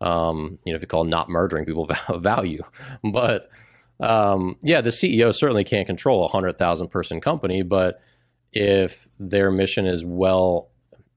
um 0.00 0.58
you 0.64 0.72
know 0.72 0.76
if 0.76 0.82
you 0.82 0.86
call 0.86 1.02
not 1.02 1.28
murdering 1.28 1.64
people 1.64 1.90
value 2.18 2.62
but 3.02 3.50
um 3.98 4.56
yeah 4.62 4.80
the 4.80 4.90
ceo 4.90 5.34
certainly 5.34 5.64
can't 5.64 5.88
control 5.88 6.20
a 6.20 6.30
100,000 6.30 6.86
person 6.88 7.20
company 7.20 7.62
but 7.62 8.00
if 8.52 9.08
their 9.18 9.50
mission 9.50 9.86
is 9.86 10.04
well, 10.04 10.68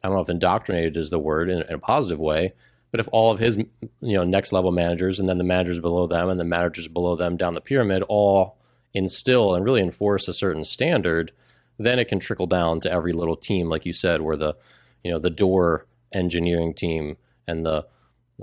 I 0.04 0.08
don't 0.08 0.18
know 0.18 0.22
if 0.22 0.30
indoctrinated 0.30 0.98
is 0.98 1.10
the 1.10 1.20
word 1.20 1.50
in, 1.50 1.62
in, 1.62 1.74
a 1.74 1.80
positive 1.80 2.20
way, 2.20 2.54
but 2.92 3.00
if 3.00 3.08
all 3.12 3.32
of 3.32 3.40
his 3.40 3.58
you 3.58 4.16
know 4.16 4.24
next 4.24 4.52
level 4.52 4.72
managers 4.72 5.20
and 5.20 5.30
then 5.30 5.38
the 5.38 5.44
managers 5.44 5.80
below 5.80 6.08
them 6.08 6.30
and 6.30 6.40
the 6.40 6.46
managers 6.46 6.88
below 6.88 7.16
them 7.16 7.38
down 7.38 7.54
the 7.54 7.62
pyramid 7.62 8.04
all 8.10 8.58
instill 8.94 9.56
and 9.56 9.64
really 9.64 9.82
enforce 9.82 10.28
a 10.28 10.34
certain 10.34 10.64
standard, 10.64 11.32
then 11.78 12.00
it 12.00 12.08
can 12.08 12.20
trickle 12.20 12.48
down 12.48 12.80
to 12.82 12.92
every 12.92 13.14
little 13.14 13.38
team, 13.38 13.70
like 13.70 13.86
you 13.86 13.94
said, 13.94 14.22
where 14.22 14.38
the 14.38 14.56
you 15.04 15.12
know 15.12 15.20
the 15.20 15.30
door 15.30 15.88
engineering 16.12 16.74
team 16.74 17.18
and 17.48 17.66
the 17.66 17.86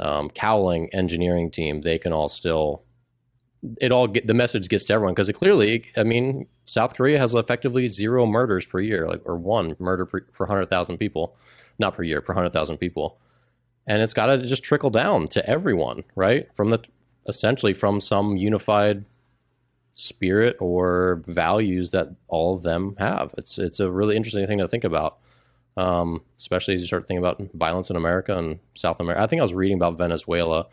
um, 0.00 0.30
cowling 0.30 0.88
engineering 0.94 1.50
team 1.50 1.82
they 1.82 1.98
can 1.98 2.12
all 2.12 2.28
still 2.28 2.82
it 3.80 3.90
all 3.90 4.06
get 4.06 4.26
the 4.26 4.34
message 4.34 4.68
gets 4.68 4.84
to 4.84 4.92
everyone 4.92 5.14
because 5.14 5.30
clearly, 5.32 5.84
I 5.96 6.04
mean, 6.04 6.46
South 6.64 6.94
Korea 6.94 7.18
has 7.18 7.34
effectively 7.34 7.88
zero 7.88 8.26
murders 8.26 8.66
per 8.66 8.80
year, 8.80 9.06
like 9.08 9.22
or 9.24 9.36
one 9.36 9.76
murder 9.78 10.06
per, 10.06 10.20
per 10.20 10.46
hundred 10.46 10.66
thousand 10.70 10.98
people, 10.98 11.36
not 11.78 11.94
per 11.94 12.02
year, 12.02 12.20
per 12.20 12.34
hundred 12.34 12.52
thousand 12.52 12.78
people, 12.78 13.18
and 13.86 14.02
it's 14.02 14.14
got 14.14 14.26
to 14.26 14.38
just 14.38 14.62
trickle 14.62 14.90
down 14.90 15.28
to 15.28 15.48
everyone, 15.48 16.04
right? 16.14 16.48
From 16.54 16.70
the 16.70 16.82
essentially 17.26 17.74
from 17.74 18.00
some 18.00 18.36
unified 18.36 19.04
spirit 19.94 20.56
or 20.60 21.22
values 21.26 21.90
that 21.90 22.08
all 22.28 22.54
of 22.54 22.62
them 22.62 22.94
have. 22.98 23.34
It's 23.36 23.58
it's 23.58 23.80
a 23.80 23.90
really 23.90 24.16
interesting 24.16 24.46
thing 24.46 24.58
to 24.58 24.68
think 24.68 24.84
about, 24.84 25.18
um, 25.76 26.22
especially 26.36 26.74
as 26.74 26.80
you 26.80 26.86
start 26.86 27.06
thinking 27.06 27.24
about 27.24 27.42
violence 27.54 27.90
in 27.90 27.96
America 27.96 28.38
and 28.38 28.60
South 28.74 29.00
America. 29.00 29.22
I 29.22 29.26
think 29.26 29.40
I 29.40 29.44
was 29.44 29.54
reading 29.54 29.76
about 29.76 29.98
Venezuela 29.98 30.66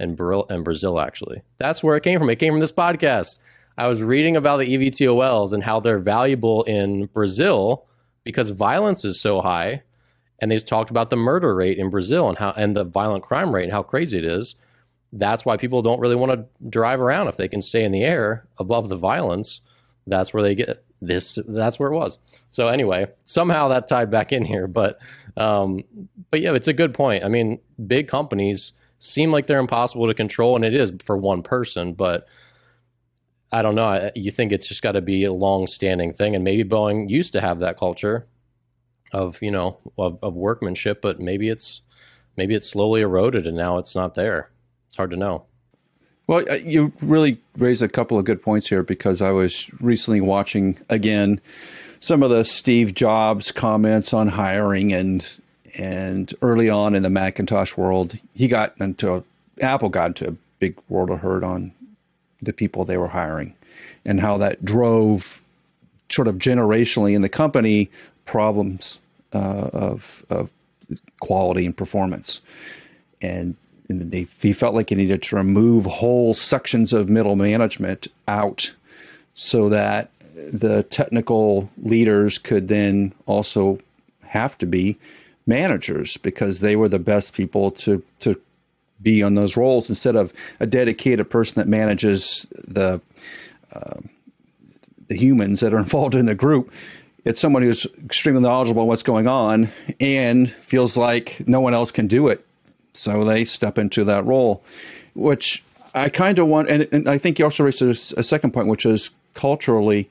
and 0.00 0.16
Brazil, 0.16 0.46
and 0.48 0.64
Brazil 0.64 0.98
actually. 0.98 1.42
That's 1.58 1.82
where 1.82 1.96
it 1.96 2.02
came 2.02 2.18
from. 2.18 2.30
It 2.30 2.36
came 2.36 2.52
from 2.52 2.60
this 2.60 2.72
podcast. 2.72 3.38
I 3.78 3.86
was 3.86 4.02
reading 4.02 4.36
about 4.36 4.58
the 4.58 4.66
EVTOLs 4.66 5.52
and 5.52 5.62
how 5.62 5.80
they're 5.80 5.98
valuable 5.98 6.64
in 6.64 7.06
Brazil 7.06 7.86
because 8.24 8.50
violence 8.50 9.04
is 9.04 9.20
so 9.20 9.40
high, 9.40 9.82
and 10.38 10.50
they 10.50 10.58
talked 10.58 10.90
about 10.90 11.10
the 11.10 11.16
murder 11.16 11.54
rate 11.54 11.78
in 11.78 11.90
Brazil 11.90 12.28
and 12.28 12.36
how 12.36 12.52
and 12.56 12.76
the 12.76 12.84
violent 12.84 13.24
crime 13.24 13.54
rate 13.54 13.64
and 13.64 13.72
how 13.72 13.82
crazy 13.82 14.18
it 14.18 14.24
is. 14.24 14.54
That's 15.12 15.44
why 15.44 15.56
people 15.56 15.82
don't 15.82 16.00
really 16.00 16.16
want 16.16 16.32
to 16.32 16.68
drive 16.68 17.00
around 17.00 17.28
if 17.28 17.36
they 17.36 17.48
can 17.48 17.62
stay 17.62 17.84
in 17.84 17.92
the 17.92 18.04
air 18.04 18.46
above 18.58 18.88
the 18.88 18.96
violence. 18.96 19.60
That's 20.06 20.32
where 20.32 20.42
they 20.42 20.54
get 20.54 20.84
this. 21.00 21.38
That's 21.46 21.78
where 21.78 21.90
it 21.90 21.96
was. 21.96 22.18
So 22.50 22.68
anyway, 22.68 23.06
somehow 23.24 23.68
that 23.68 23.88
tied 23.88 24.10
back 24.10 24.32
in 24.32 24.44
here, 24.44 24.66
but 24.66 24.98
um, 25.36 25.84
but 26.30 26.40
yeah, 26.40 26.52
it's 26.52 26.68
a 26.68 26.72
good 26.72 26.94
point. 26.94 27.24
I 27.24 27.28
mean, 27.28 27.60
big 27.86 28.08
companies 28.08 28.72
seem 29.00 29.32
like 29.32 29.48
they're 29.48 29.58
impossible 29.58 30.06
to 30.06 30.14
control, 30.14 30.54
and 30.54 30.64
it 30.64 30.74
is 30.74 30.92
for 31.04 31.16
one 31.16 31.42
person. 31.42 31.94
But 31.94 32.28
I 33.50 33.62
don't 33.62 33.74
know. 33.74 34.10
You 34.14 34.30
think 34.30 34.52
it's 34.52 34.68
just 34.68 34.82
got 34.82 34.92
to 34.92 35.00
be 35.00 35.24
a 35.24 35.32
long-standing 35.32 36.12
thing, 36.12 36.36
and 36.36 36.44
maybe 36.44 36.62
Boeing 36.62 37.10
used 37.10 37.32
to 37.32 37.40
have 37.40 37.58
that 37.58 37.78
culture 37.78 38.28
of 39.12 39.42
you 39.42 39.50
know 39.50 39.78
of, 39.98 40.18
of 40.22 40.34
workmanship, 40.34 41.02
but 41.02 41.18
maybe 41.18 41.48
it's 41.48 41.82
maybe 42.36 42.54
it's 42.54 42.70
slowly 42.70 43.00
eroded, 43.00 43.46
and 43.46 43.56
now 43.56 43.78
it's 43.78 43.96
not 43.96 44.14
there. 44.14 44.50
It's 44.86 44.96
hard 44.96 45.10
to 45.10 45.16
know. 45.16 45.46
Well, 46.26 46.44
uh, 46.48 46.54
you 46.54 46.92
really 47.02 47.40
raised 47.58 47.82
a 47.82 47.88
couple 47.88 48.16
of 48.16 48.24
good 48.24 48.40
points 48.40 48.68
here 48.68 48.84
because 48.84 49.20
I 49.20 49.32
was 49.32 49.68
recently 49.80 50.20
watching 50.20 50.78
again 50.88 51.40
some 51.98 52.22
of 52.22 52.30
the 52.30 52.44
Steve 52.44 52.94
Jobs 52.94 53.50
comments 53.50 54.14
on 54.14 54.28
hiring 54.28 54.92
and 54.92 55.26
and 55.76 56.32
early 56.42 56.68
on 56.68 56.94
in 56.94 57.02
the 57.02 57.10
Macintosh 57.10 57.76
world, 57.76 58.18
he 58.34 58.48
got 58.48 58.74
into 58.80 59.24
Apple 59.60 59.88
got 59.88 60.08
into 60.08 60.28
a 60.28 60.36
big 60.58 60.76
world 60.88 61.10
of 61.10 61.20
hurt 61.20 61.44
on 61.44 61.72
the 62.42 62.52
people 62.52 62.84
they 62.84 62.96
were 62.96 63.08
hiring 63.08 63.54
and 64.04 64.20
how 64.20 64.38
that 64.38 64.64
drove 64.64 65.40
sort 66.08 66.28
of 66.28 66.36
generationally 66.36 67.14
in 67.14 67.22
the 67.22 67.28
company 67.28 67.90
problems 68.24 68.98
uh, 69.32 69.70
of, 69.72 70.24
of 70.30 70.50
quality 71.20 71.66
and 71.66 71.76
performance. 71.76 72.40
And, 73.20 73.56
and 73.88 74.10
they, 74.10 74.26
he 74.40 74.52
felt 74.52 74.74
like 74.74 74.88
he 74.88 74.94
needed 74.94 75.22
to 75.24 75.36
remove 75.36 75.84
whole 75.84 76.34
sections 76.34 76.92
of 76.92 77.08
middle 77.08 77.36
management 77.36 78.08
out 78.26 78.72
so 79.34 79.68
that 79.68 80.10
the 80.34 80.82
technical 80.84 81.70
leaders 81.82 82.38
could 82.38 82.68
then 82.68 83.12
also 83.26 83.78
have 84.22 84.56
to 84.58 84.66
be 84.66 84.96
managers 85.50 86.16
because 86.16 86.60
they 86.60 86.76
were 86.76 86.88
the 86.88 86.98
best 86.98 87.34
people 87.34 87.70
to 87.72 88.02
to 88.20 88.40
be 89.02 89.22
on 89.22 89.34
those 89.34 89.56
roles 89.56 89.88
instead 89.88 90.16
of 90.16 90.32
a 90.60 90.66
dedicated 90.66 91.28
person 91.28 91.56
that 91.56 91.68
manages 91.68 92.46
the 92.52 93.00
uh, 93.72 94.00
the 95.08 95.16
humans 95.16 95.60
that 95.60 95.74
are 95.74 95.78
involved 95.86 96.14
in 96.14 96.24
the 96.24 96.34
group. 96.34 96.72
It's 97.26 97.40
someone 97.40 97.62
who's 97.62 97.86
extremely 98.02 98.40
knowledgeable 98.40 98.82
on 98.82 98.88
what's 98.88 99.02
going 99.02 99.26
on 99.26 99.70
and 100.00 100.50
feels 100.66 100.96
like 100.96 101.46
no 101.46 101.60
one 101.60 101.74
else 101.74 101.90
can 101.90 102.06
do 102.06 102.28
it, 102.28 102.46
so 102.94 103.24
they 103.24 103.44
step 103.44 103.76
into 103.76 104.04
that 104.04 104.24
role, 104.24 104.62
which 105.14 105.62
I 105.94 106.08
kind 106.08 106.38
of 106.38 106.46
want. 106.46 106.70
And, 106.70 106.88
and, 106.92 107.08
I 107.08 107.18
think 107.18 107.38
you 107.38 107.44
also 107.44 107.64
raised 107.64 107.82
a, 107.82 107.90
a 107.90 108.22
second 108.22 108.52
point, 108.52 108.68
which 108.68 108.86
is 108.86 109.10
culturally 109.34 110.08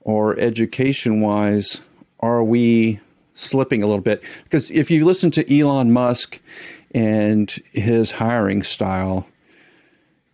or 0.00 0.36
education 0.38 1.20
wise, 1.20 1.80
are 2.20 2.42
we 2.42 2.98
slipping 3.38 3.82
a 3.82 3.86
little 3.86 4.02
bit 4.02 4.22
because 4.44 4.70
if 4.70 4.90
you 4.90 5.04
listen 5.04 5.30
to 5.32 5.58
Elon 5.58 5.92
Musk 5.92 6.40
and 6.92 7.50
his 7.72 8.12
hiring 8.12 8.62
style, 8.62 9.26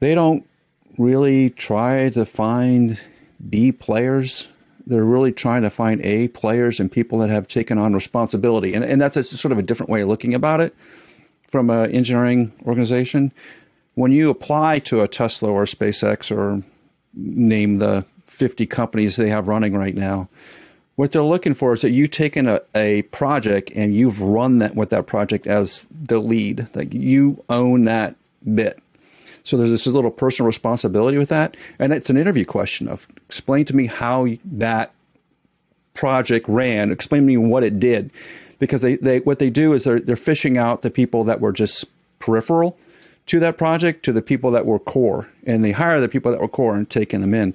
they 0.00 0.14
don't 0.14 0.46
really 0.98 1.50
try 1.50 2.10
to 2.10 2.24
find 2.24 3.02
B 3.48 3.72
players. 3.72 4.48
They're 4.86 5.04
really 5.04 5.32
trying 5.32 5.62
to 5.62 5.70
find 5.70 6.04
A 6.04 6.28
players 6.28 6.78
and 6.78 6.90
people 6.90 7.18
that 7.18 7.30
have 7.30 7.48
taken 7.48 7.78
on 7.78 7.94
responsibility. 7.94 8.74
And, 8.74 8.84
and 8.84 9.00
that's 9.00 9.16
a, 9.16 9.24
sort 9.24 9.52
of 9.52 9.58
a 9.58 9.62
different 9.62 9.90
way 9.90 10.02
of 10.02 10.08
looking 10.08 10.34
about 10.34 10.60
it 10.60 10.74
from 11.48 11.70
an 11.70 11.90
engineering 11.90 12.52
organization. 12.66 13.32
When 13.94 14.12
you 14.12 14.30
apply 14.30 14.80
to 14.80 15.00
a 15.00 15.08
Tesla 15.08 15.50
or 15.50 15.64
SpaceX 15.64 16.34
or 16.34 16.62
name 17.14 17.78
the 17.78 18.04
50 18.26 18.66
companies 18.66 19.16
they 19.16 19.30
have 19.30 19.48
running 19.48 19.76
right 19.76 19.94
now, 19.94 20.28
what 20.96 21.12
they're 21.12 21.22
looking 21.22 21.54
for 21.54 21.72
is 21.72 21.80
that 21.80 21.90
you've 21.90 22.10
taken 22.10 22.48
a, 22.48 22.60
a 22.74 23.02
project 23.02 23.70
and 23.74 23.94
you've 23.94 24.20
run 24.20 24.58
that 24.58 24.76
with 24.76 24.90
that 24.90 25.06
project 25.06 25.46
as 25.46 25.86
the 25.90 26.18
lead. 26.20 26.68
Like 26.74 26.94
you 26.94 27.42
own 27.48 27.84
that 27.84 28.14
bit. 28.54 28.80
So 29.42 29.56
there's 29.56 29.70
this 29.70 29.86
little 29.86 30.10
personal 30.10 30.46
responsibility 30.46 31.18
with 31.18 31.28
that. 31.28 31.56
And 31.78 31.92
it's 31.92 32.10
an 32.10 32.16
interview 32.16 32.44
question 32.44 32.88
of 32.88 33.06
explain 33.26 33.64
to 33.66 33.76
me 33.76 33.86
how 33.86 34.28
that 34.44 34.92
project 35.92 36.48
ran, 36.48 36.90
explain 36.90 37.22
to 37.22 37.26
me 37.26 37.36
what 37.36 37.64
it 37.64 37.78
did. 37.78 38.10
Because 38.58 38.82
they, 38.82 38.96
they 38.96 39.18
what 39.20 39.40
they 39.40 39.50
do 39.50 39.72
is 39.72 39.84
they're 39.84 40.00
they're 40.00 40.16
fishing 40.16 40.56
out 40.56 40.82
the 40.82 40.90
people 40.90 41.24
that 41.24 41.40
were 41.40 41.52
just 41.52 41.86
peripheral 42.20 42.78
to 43.26 43.40
that 43.40 43.58
project 43.58 44.04
to 44.04 44.12
the 44.12 44.22
people 44.22 44.50
that 44.52 44.64
were 44.64 44.78
core. 44.78 45.28
And 45.44 45.64
they 45.64 45.72
hire 45.72 46.00
the 46.00 46.08
people 46.08 46.30
that 46.30 46.40
were 46.40 46.48
core 46.48 46.76
and 46.76 46.88
taking 46.88 47.20
them 47.20 47.34
in. 47.34 47.54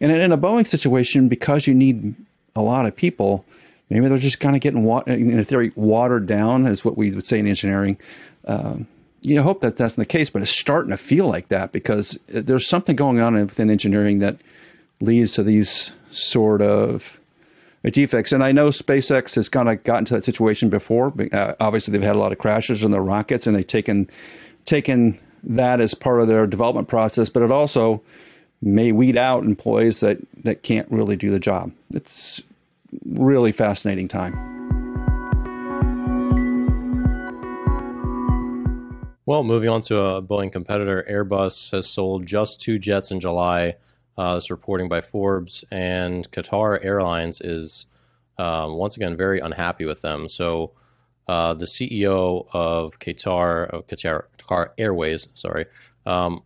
And 0.00 0.10
in 0.10 0.32
a 0.32 0.38
Boeing 0.38 0.66
situation, 0.66 1.28
because 1.28 1.66
you 1.66 1.74
need 1.74 2.14
a 2.56 2.62
lot 2.62 2.86
of 2.86 2.94
people, 2.96 3.44
maybe 3.88 4.08
they're 4.08 4.18
just 4.18 4.40
kind 4.40 4.56
of 4.56 4.62
getting, 4.62 4.86
in 5.06 5.44
theory, 5.44 5.72
watered 5.76 6.26
down, 6.26 6.66
is 6.66 6.84
what 6.84 6.96
we 6.96 7.10
would 7.12 7.26
say 7.26 7.38
in 7.38 7.46
engineering. 7.46 7.98
Um, 8.46 8.86
you 9.22 9.34
know, 9.34 9.42
hope 9.42 9.60
that 9.60 9.76
that's 9.76 9.98
not 9.98 10.02
the 10.02 10.06
case, 10.06 10.30
but 10.30 10.42
it's 10.42 10.50
starting 10.50 10.90
to 10.90 10.96
feel 10.96 11.26
like 11.26 11.48
that 11.48 11.72
because 11.72 12.18
there's 12.26 12.66
something 12.66 12.96
going 12.96 13.20
on 13.20 13.34
within 13.34 13.70
engineering 13.70 14.20
that 14.20 14.38
leads 15.00 15.32
to 15.32 15.42
these 15.42 15.92
sort 16.10 16.62
of 16.62 17.20
defects. 17.84 18.32
And 18.32 18.42
I 18.42 18.52
know 18.52 18.68
SpaceX 18.68 19.34
has 19.34 19.48
kind 19.48 19.68
of 19.68 19.82
gotten 19.84 20.04
to 20.06 20.14
that 20.14 20.24
situation 20.24 20.70
before. 20.70 21.12
Uh, 21.32 21.54
obviously, 21.60 21.92
they've 21.92 22.02
had 22.02 22.16
a 22.16 22.18
lot 22.18 22.32
of 22.32 22.38
crashes 22.38 22.82
in 22.82 22.90
their 22.90 23.02
rockets, 23.02 23.46
and 23.46 23.56
they've 23.56 23.66
taken 23.66 24.08
taken 24.66 25.18
that 25.42 25.80
as 25.80 25.94
part 25.94 26.20
of 26.20 26.28
their 26.28 26.46
development 26.46 26.88
process. 26.88 27.28
But 27.28 27.42
it 27.42 27.50
also 27.50 28.02
may 28.62 28.92
weed 28.92 29.16
out 29.16 29.44
employees 29.44 30.00
that, 30.00 30.18
that 30.44 30.62
can't 30.62 30.90
really 30.90 31.16
do 31.16 31.30
the 31.30 31.38
job. 31.38 31.72
It's 31.92 32.42
really 33.06 33.52
fascinating 33.52 34.08
time. 34.08 34.50
Well, 39.26 39.44
moving 39.44 39.68
on 39.68 39.80
to 39.82 39.98
a 39.98 40.22
Boeing 40.22 40.50
competitor, 40.50 41.06
Airbus 41.08 41.70
has 41.70 41.88
sold 41.88 42.26
just 42.26 42.60
two 42.60 42.78
jets 42.78 43.12
in 43.12 43.20
July. 43.20 43.76
Uh, 44.18 44.34
this 44.34 44.50
reporting 44.50 44.88
by 44.88 45.00
Forbes, 45.00 45.64
and 45.70 46.30
Qatar 46.32 46.84
Airlines 46.84 47.40
is 47.40 47.86
um, 48.38 48.74
once 48.74 48.96
again 48.96 49.16
very 49.16 49.38
unhappy 49.40 49.84
with 49.84 50.02
them. 50.02 50.28
So, 50.28 50.72
uh, 51.28 51.54
the 51.54 51.64
CEO 51.64 52.46
of 52.52 52.98
Qatar, 52.98 53.70
of 53.70 53.86
Qatar, 53.86 54.24
Qatar 54.36 54.70
Airways, 54.76 55.28
sorry, 55.34 55.66
um, 56.06 56.42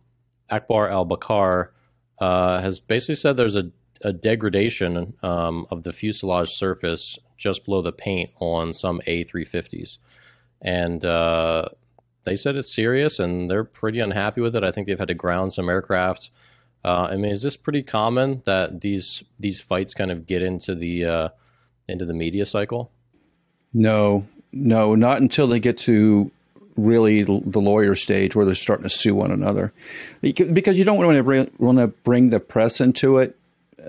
Akbar 0.51 0.87
Al 0.89 1.05
Baker, 1.05 1.73
uh, 2.19 2.61
has 2.61 2.79
basically 2.79 3.15
said 3.15 3.37
there's 3.37 3.55
a, 3.55 3.71
a 4.01 4.13
degradation 4.13 5.13
um, 5.23 5.65
of 5.69 5.83
the 5.83 5.93
fuselage 5.93 6.49
surface 6.49 7.19
just 7.37 7.65
below 7.65 7.81
the 7.81 7.91
paint 7.91 8.31
on 8.39 8.73
some 8.73 9.01
A350s. 9.07 9.97
And 10.61 11.03
uh, 11.03 11.69
they 12.23 12.35
said 12.35 12.55
it's 12.55 12.73
serious 12.73 13.19
and 13.19 13.49
they're 13.49 13.63
pretty 13.63 13.99
unhappy 13.99 14.41
with 14.41 14.55
it. 14.55 14.63
I 14.63 14.71
think 14.71 14.87
they've 14.87 14.99
had 14.99 15.09
to 15.09 15.13
ground 15.13 15.53
some 15.53 15.69
aircraft. 15.69 16.31
Uh, 16.83 17.07
I 17.11 17.15
mean, 17.15 17.31
is 17.31 17.41
this 17.41 17.57
pretty 17.57 17.81
common 17.81 18.43
that 18.45 18.81
these 18.81 19.23
these 19.39 19.59
fights 19.59 19.93
kind 19.93 20.11
of 20.11 20.27
get 20.27 20.43
into 20.43 20.75
the 20.75 21.05
uh, 21.05 21.29
into 21.87 22.05
the 22.05 22.13
media 22.13 22.45
cycle? 22.45 22.91
No, 23.73 24.27
no, 24.51 24.95
not 24.95 25.21
until 25.21 25.47
they 25.47 25.59
get 25.59 25.77
to 25.79 26.31
really 26.75 27.23
the 27.23 27.61
lawyer 27.61 27.95
stage 27.95 28.35
where 28.35 28.45
they're 28.45 28.55
starting 28.55 28.83
to 28.83 28.89
sue 28.89 29.15
one 29.15 29.31
another 29.31 29.71
because 30.21 30.77
you 30.77 30.83
don't 30.83 30.97
want 30.97 31.15
to 31.15 31.23
bring, 31.23 31.51
want 31.57 31.77
to 31.77 31.87
bring 31.87 32.29
the 32.29 32.39
press 32.39 32.81
into 32.81 33.17
it. 33.17 33.37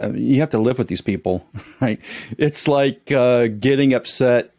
Uh, 0.01 0.13
you 0.13 0.41
have 0.41 0.51
to 0.51 0.59
live 0.59 0.79
with 0.79 0.89
these 0.89 1.01
people, 1.01 1.47
right? 1.81 2.01
It's 2.39 2.69
like 2.69 3.11
uh, 3.13 3.47
getting 3.47 3.95
upset 3.95 4.53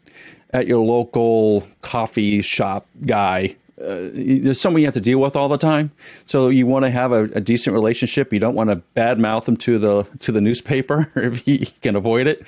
at 0.52 0.68
your 0.68 0.84
local 0.84 1.68
coffee 1.82 2.42
shop 2.42 2.88
guy 3.06 3.56
uh, 3.80 4.10
there's 4.12 4.60
someone 4.60 4.82
you 4.82 4.88
have 4.88 4.96
to 4.96 5.02
deal 5.02 5.20
with 5.20 5.36
all 5.36 5.50
the 5.50 5.58
time. 5.58 5.92
So 6.26 6.50
you 6.50 6.66
want 6.66 6.86
to 6.86 6.90
have 6.90 7.12
a, 7.12 7.26
a 7.26 7.42
decent 7.42 7.76
relationship. 7.76 8.34
You 8.34 8.40
don't 8.40 8.56
want 8.56 8.72
to 8.72 8.82
badmouth 8.96 9.46
them 9.46 9.58
to 9.58 9.78
the 9.78 10.04
to 10.20 10.32
the 10.32 10.42
newspaper 10.42 11.12
if 11.16 11.48
you 11.48 11.68
can 11.82 11.96
avoid 11.96 12.28
it. 12.28 12.44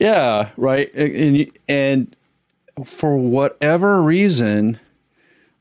Yeah, 0.00 0.50
right. 0.56 0.92
And 0.94 1.50
and 1.68 2.16
for 2.84 3.16
whatever 3.16 4.00
reason, 4.02 4.78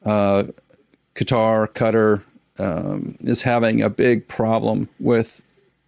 uh, 0.06 0.44
Qatar 1.16 1.68
Qatar 1.68 2.24
um, 2.58 3.18
is 3.22 3.42
having 3.42 3.82
a 3.82 3.90
big 3.90 4.28
problem 4.28 4.90
with 5.00 5.42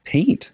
paint. 0.03 0.51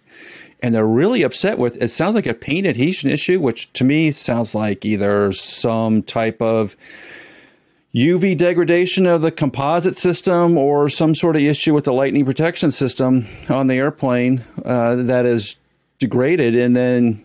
And 0.62 0.76
they're 0.76 0.86
really 0.86 1.24
upset 1.24 1.58
with 1.58 1.82
it. 1.82 1.88
Sounds 1.90 2.16
like 2.16 2.26
a 2.26 2.34
paint 2.34 2.68
adhesion 2.68 3.10
issue, 3.10 3.40
which 3.40 3.72
to 3.74 3.84
me 3.84 4.12
sounds 4.12 4.54
like 4.54 4.86
either 4.86 5.32
some 5.32 6.04
type 6.04 6.42
of 6.42 6.76
UV 7.96 8.38
degradation 8.38 9.08
of 9.08 9.22
the 9.22 9.32
composite 9.32 9.96
system 9.96 10.58
or 10.58 10.90
some 10.90 11.16
sort 11.16 11.36
of 11.36 11.42
issue 11.42 11.74
with 11.74 11.86
the 11.86 11.94
lightning 11.94 12.26
protection 12.26 12.72
system 12.72 13.26
on 13.48 13.68
the 13.68 13.76
airplane 13.76 14.44
uh, 14.64 14.96
that 14.96 15.26
is 15.26 15.56
degraded, 15.98 16.56
and 16.56 16.76
then 16.76 17.24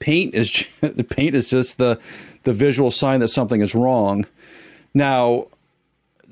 paint 0.00 0.34
is 0.34 0.64
the 0.80 1.04
paint 1.04 1.36
is 1.36 1.50
just 1.50 1.78
the 1.78 2.00
the 2.44 2.52
visual 2.52 2.90
sign 2.90 3.20
that 3.20 3.28
something 3.28 3.60
is 3.60 3.74
wrong. 3.74 4.26
Now, 4.94 5.46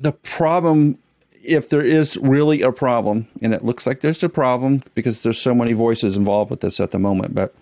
the 0.01 0.13
problem, 0.13 0.99
if 1.43 1.69
there 1.69 1.85
is 1.85 2.17
really 2.17 2.63
a 2.63 2.73
problem, 2.73 3.29
and 3.43 3.55
it 3.55 3.65
looks 3.65 3.87
like 3.87 4.01
there's 4.01 4.23
a 4.23 4.29
problem 4.29 4.83
because 4.95 5.23
there's 5.23 5.41
so 5.41 5.55
many 5.55 5.73
voices 5.73 6.17
involved 6.17 6.51
with 6.51 6.61
this 6.61 6.81
at 6.81 6.91
the 6.91 6.99
moment, 6.99 7.35
but 7.35 7.55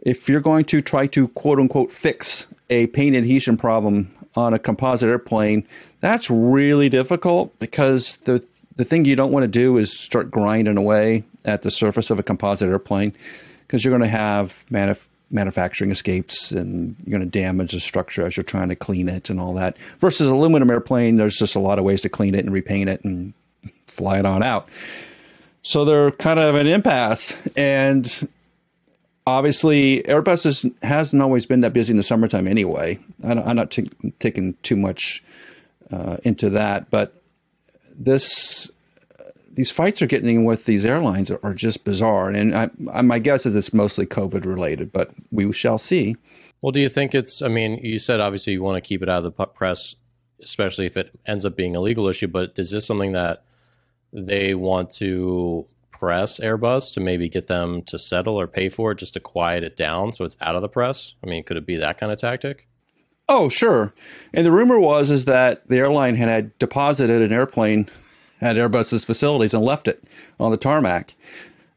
if 0.00 0.28
you're 0.28 0.40
going 0.40 0.66
to 0.66 0.80
try 0.80 1.06
to 1.08 1.28
quote 1.28 1.58
unquote 1.58 1.90
fix 1.92 2.46
a 2.70 2.86
paint 2.88 3.16
adhesion 3.16 3.56
problem 3.56 4.14
on 4.36 4.52
a 4.52 4.58
composite 4.58 5.08
airplane, 5.08 5.66
that's 6.00 6.28
really 6.30 6.88
difficult 6.88 7.58
because 7.58 8.18
the 8.24 8.44
the 8.76 8.84
thing 8.84 9.04
you 9.04 9.16
don't 9.16 9.30
want 9.30 9.44
to 9.44 9.48
do 9.48 9.78
is 9.78 9.96
start 9.96 10.30
grinding 10.30 10.76
away 10.76 11.22
at 11.44 11.62
the 11.62 11.70
surface 11.70 12.10
of 12.10 12.18
a 12.18 12.24
composite 12.24 12.68
airplane 12.68 13.12
because 13.62 13.84
you're 13.84 13.96
going 13.96 14.02
to 14.02 14.16
have 14.16 14.64
manuf- 14.70 15.06
manufacturing 15.30 15.90
escapes 15.90 16.50
and 16.52 16.96
you're 17.04 17.18
going 17.18 17.28
to 17.28 17.38
damage 17.38 17.72
the 17.72 17.80
structure 17.80 18.26
as 18.26 18.36
you're 18.36 18.44
trying 18.44 18.68
to 18.68 18.76
clean 18.76 19.08
it 19.08 19.30
and 19.30 19.40
all 19.40 19.54
that. 19.54 19.76
Versus 20.00 20.28
aluminum 20.28 20.70
airplane, 20.70 21.16
there's 21.16 21.36
just 21.36 21.54
a 21.54 21.60
lot 21.60 21.78
of 21.78 21.84
ways 21.84 22.00
to 22.02 22.08
clean 22.08 22.34
it 22.34 22.44
and 22.44 22.52
repaint 22.52 22.88
it 22.88 23.02
and 23.04 23.32
fly 23.86 24.18
it 24.18 24.26
on 24.26 24.42
out. 24.42 24.68
So 25.62 25.84
they're 25.84 26.10
kind 26.12 26.38
of 26.38 26.54
an 26.54 26.66
impasse. 26.66 27.36
And 27.56 28.28
obviously, 29.26 30.02
Airbus 30.02 30.46
is, 30.46 30.66
hasn't 30.82 31.22
always 31.22 31.46
been 31.46 31.60
that 31.60 31.72
busy 31.72 31.92
in 31.92 31.96
the 31.96 32.02
summertime 32.02 32.46
anyway. 32.46 32.98
I'm 33.22 33.56
not 33.56 33.70
t- 33.70 33.90
taking 34.20 34.54
too 34.62 34.76
much 34.76 35.24
uh, 35.90 36.18
into 36.22 36.50
that, 36.50 36.90
but 36.90 37.20
this 37.96 38.70
these 39.54 39.70
fights 39.70 40.02
are 40.02 40.06
getting 40.06 40.44
with 40.44 40.64
these 40.64 40.84
airlines 40.84 41.30
are, 41.30 41.40
are 41.42 41.54
just 41.54 41.84
bizarre. 41.84 42.28
And 42.30 42.54
I, 42.56 42.70
I, 42.92 43.02
my 43.02 43.18
guess 43.18 43.46
is 43.46 43.54
it's 43.54 43.72
mostly 43.72 44.06
COVID 44.06 44.44
related, 44.44 44.92
but 44.92 45.10
we 45.30 45.52
shall 45.52 45.78
see. 45.78 46.16
Well, 46.60 46.72
do 46.72 46.80
you 46.80 46.88
think 46.88 47.14
it's? 47.14 47.42
I 47.42 47.48
mean, 47.48 47.78
you 47.82 47.98
said 47.98 48.20
obviously 48.20 48.54
you 48.54 48.62
want 48.62 48.82
to 48.82 48.86
keep 48.86 49.02
it 49.02 49.08
out 49.08 49.24
of 49.24 49.36
the 49.36 49.46
press, 49.46 49.94
especially 50.42 50.86
if 50.86 50.96
it 50.96 51.10
ends 51.26 51.44
up 51.44 51.56
being 51.56 51.76
a 51.76 51.80
legal 51.80 52.08
issue. 52.08 52.26
But 52.26 52.54
is 52.56 52.70
this 52.70 52.86
something 52.86 53.12
that 53.12 53.44
they 54.12 54.54
want 54.54 54.90
to 54.90 55.66
press 55.90 56.40
Airbus 56.40 56.92
to 56.94 57.00
maybe 57.00 57.28
get 57.28 57.46
them 57.46 57.82
to 57.82 57.98
settle 57.98 58.38
or 58.38 58.46
pay 58.46 58.68
for 58.68 58.92
it 58.92 58.98
just 58.98 59.14
to 59.14 59.20
quiet 59.20 59.62
it 59.62 59.76
down 59.76 60.12
so 60.12 60.24
it's 60.24 60.36
out 60.40 60.56
of 60.56 60.62
the 60.62 60.68
press? 60.68 61.14
I 61.22 61.28
mean, 61.28 61.44
could 61.44 61.56
it 61.56 61.66
be 61.66 61.76
that 61.76 61.98
kind 61.98 62.10
of 62.10 62.18
tactic? 62.18 62.66
Oh, 63.28 63.48
sure. 63.48 63.94
And 64.32 64.44
the 64.44 64.52
rumor 64.52 64.78
was 64.78 65.10
is 65.10 65.24
that 65.24 65.66
the 65.68 65.78
airline 65.78 66.16
had, 66.16 66.28
had 66.28 66.58
deposited 66.58 67.22
an 67.22 67.32
airplane 67.32 67.88
at 68.44 68.56
Airbus's 68.56 69.04
facilities 69.04 69.54
and 69.54 69.64
left 69.64 69.88
it 69.88 70.04
on 70.38 70.50
the 70.50 70.56
tarmac. 70.56 71.14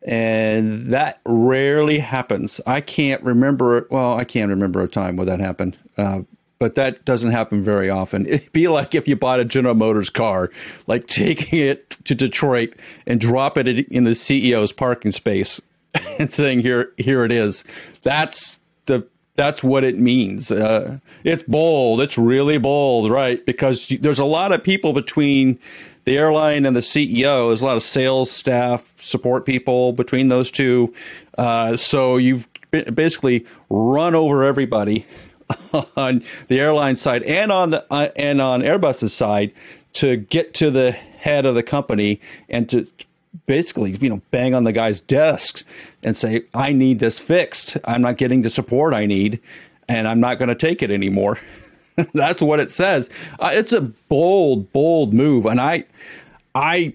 And 0.03 0.93
that 0.93 1.21
rarely 1.25 2.00
happens. 2.00 2.62
I 2.67 2.81
can't 2.81 3.24
remember, 3.24 3.88
well, 3.89 4.17
I 4.17 4.25
can't 4.25 4.50
remember 4.50 4.81
a 4.81 4.88
time 4.88 5.15
where 5.15 5.25
that 5.25 5.39
happened. 5.39 5.77
Uh, 5.97 6.21
but 6.59 6.75
that 6.75 7.05
doesn't 7.05 7.31
happen 7.31 7.63
very 7.63 7.89
often. 7.89 8.25
It'd 8.27 8.51
be 8.51 8.68
like 8.68 8.96
if 8.96 9.07
you 9.07 9.15
bought 9.15 9.39
a 9.39 9.46
General 9.46 9.75
Motors 9.75 10.09
car, 10.09 10.51
like 10.87 11.07
taking 11.07 11.59
it 11.59 11.92
to 12.05 12.13
Detroit 12.15 12.75
and 13.05 13.20
drop 13.20 13.57
it 13.57 13.68
in 13.68 14.03
the 14.03 14.11
CEO's 14.11 14.74
parking 14.74 15.11
space 15.11 15.61
and 16.20 16.33
saying, 16.33 16.61
"Here, 16.61 16.92
here 16.98 17.24
it 17.24 17.31
is." 17.31 17.63
That's 18.03 18.59
the 18.87 19.07
that's 19.35 19.63
what 19.63 19.83
it 19.83 20.00
means. 20.00 20.51
Uh, 20.51 20.98
it's 21.24 21.44
bold. 21.44 22.01
It's 22.01 22.18
really 22.18 22.57
bold, 22.57 23.11
right? 23.11 23.46
Because 23.46 23.87
there's 23.87 24.20
a 24.20 24.25
lot 24.25 24.51
of 24.51 24.63
people 24.63 24.94
between 24.94 25.59
the 26.07 26.17
airline 26.17 26.65
and 26.65 26.74
the 26.74 26.79
CEO. 26.79 27.50
There's 27.50 27.61
a 27.61 27.65
lot 27.65 27.75
of 27.75 27.83
sales 27.83 28.31
staff, 28.31 28.93
support 28.98 29.46
people 29.46 29.91
between 29.91 30.29
those 30.29 30.50
two. 30.50 30.93
Uh, 31.37 31.75
so 31.75 32.15
you've 32.15 32.48
basically 32.72 33.46
run 33.70 34.15
over 34.15 34.46
everybody 34.46 35.05
on 35.98 36.24
the 36.48 36.61
airline 36.61 36.96
side 36.96 37.24
and 37.24 37.51
on 37.51 37.72
the 37.72 37.85
uh, 37.91 38.07
and 38.15 38.39
on 38.39 38.61
Airbus's 38.61 39.13
side 39.13 39.51
to 39.93 40.15
get 40.15 40.53
to 40.53 40.72
the 40.72 40.93
head 40.93 41.46
of 41.46 41.55
the 41.55 41.63
company 41.63 42.22
and 42.48 42.70
to 42.70 42.87
basically 43.46 43.91
you 44.00 44.09
know 44.09 44.22
bang 44.31 44.55
on 44.55 44.63
the 44.63 44.72
guy's 44.72 45.01
desks 45.01 45.65
and 46.03 46.15
say 46.15 46.43
I 46.53 46.72
need 46.72 47.00
this 47.00 47.20
fixed. 47.20 47.75
I'm 47.83 48.01
not 48.01 48.15
getting 48.15 48.43
the 48.43 48.50
support 48.50 48.93
I 48.93 49.07
need 49.07 49.41
and 49.89 50.07
I'm 50.07 50.22
not 50.22 50.39
going 50.39 50.48
to 50.48 50.55
take 50.55 50.81
it 50.81 50.89
anymore. 50.89 51.37
That's 52.14 52.42
what 52.42 52.60
it 52.60 52.70
says. 52.70 53.10
Uh, 53.40 53.51
it's 53.53 53.74
a 53.74 53.81
bold, 53.81 54.72
bold 54.72 55.14
move, 55.14 55.46
and 55.46 55.60
I, 55.60 55.86
I, 56.53 56.94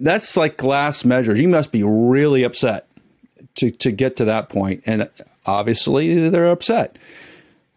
that's 0.00 0.36
like 0.36 0.56
glass 0.56 1.04
measures. 1.04 1.40
You 1.40 1.48
must 1.48 1.70
be 1.70 1.84
really 1.84 2.42
upset 2.42 2.88
to 3.56 3.70
to 3.70 3.92
get 3.92 4.16
to 4.16 4.24
that 4.24 4.48
point, 4.48 4.82
and 4.84 5.08
obviously 5.46 6.28
they're 6.28 6.50
upset. 6.50 6.96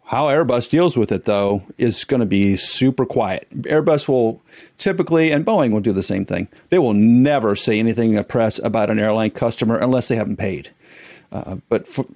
How 0.08 0.28
Airbus 0.28 0.70
deals 0.70 0.96
with 0.96 1.12
it, 1.12 1.24
though, 1.24 1.62
is 1.76 2.04
going 2.04 2.20
to 2.20 2.26
be 2.26 2.56
super 2.56 3.04
quiet. 3.04 3.46
Airbus 3.54 4.08
will 4.08 4.40
typically, 4.78 5.30
and 5.30 5.44
Boeing 5.44 5.70
will 5.70 5.80
do 5.82 5.92
the 5.92 6.02
same 6.02 6.24
thing. 6.24 6.48
They 6.70 6.78
will 6.78 6.94
never 6.94 7.54
say 7.54 7.78
anything 7.78 8.10
in 8.10 8.16
the 8.16 8.24
press 8.24 8.58
about 8.58 8.88
an 8.88 8.98
airline 8.98 9.32
customer 9.32 9.76
unless 9.76 10.08
they 10.08 10.16
haven't 10.16 10.38
paid. 10.38 10.70
Uh, 11.30 11.56
but 11.68 11.86
for, 11.86 12.06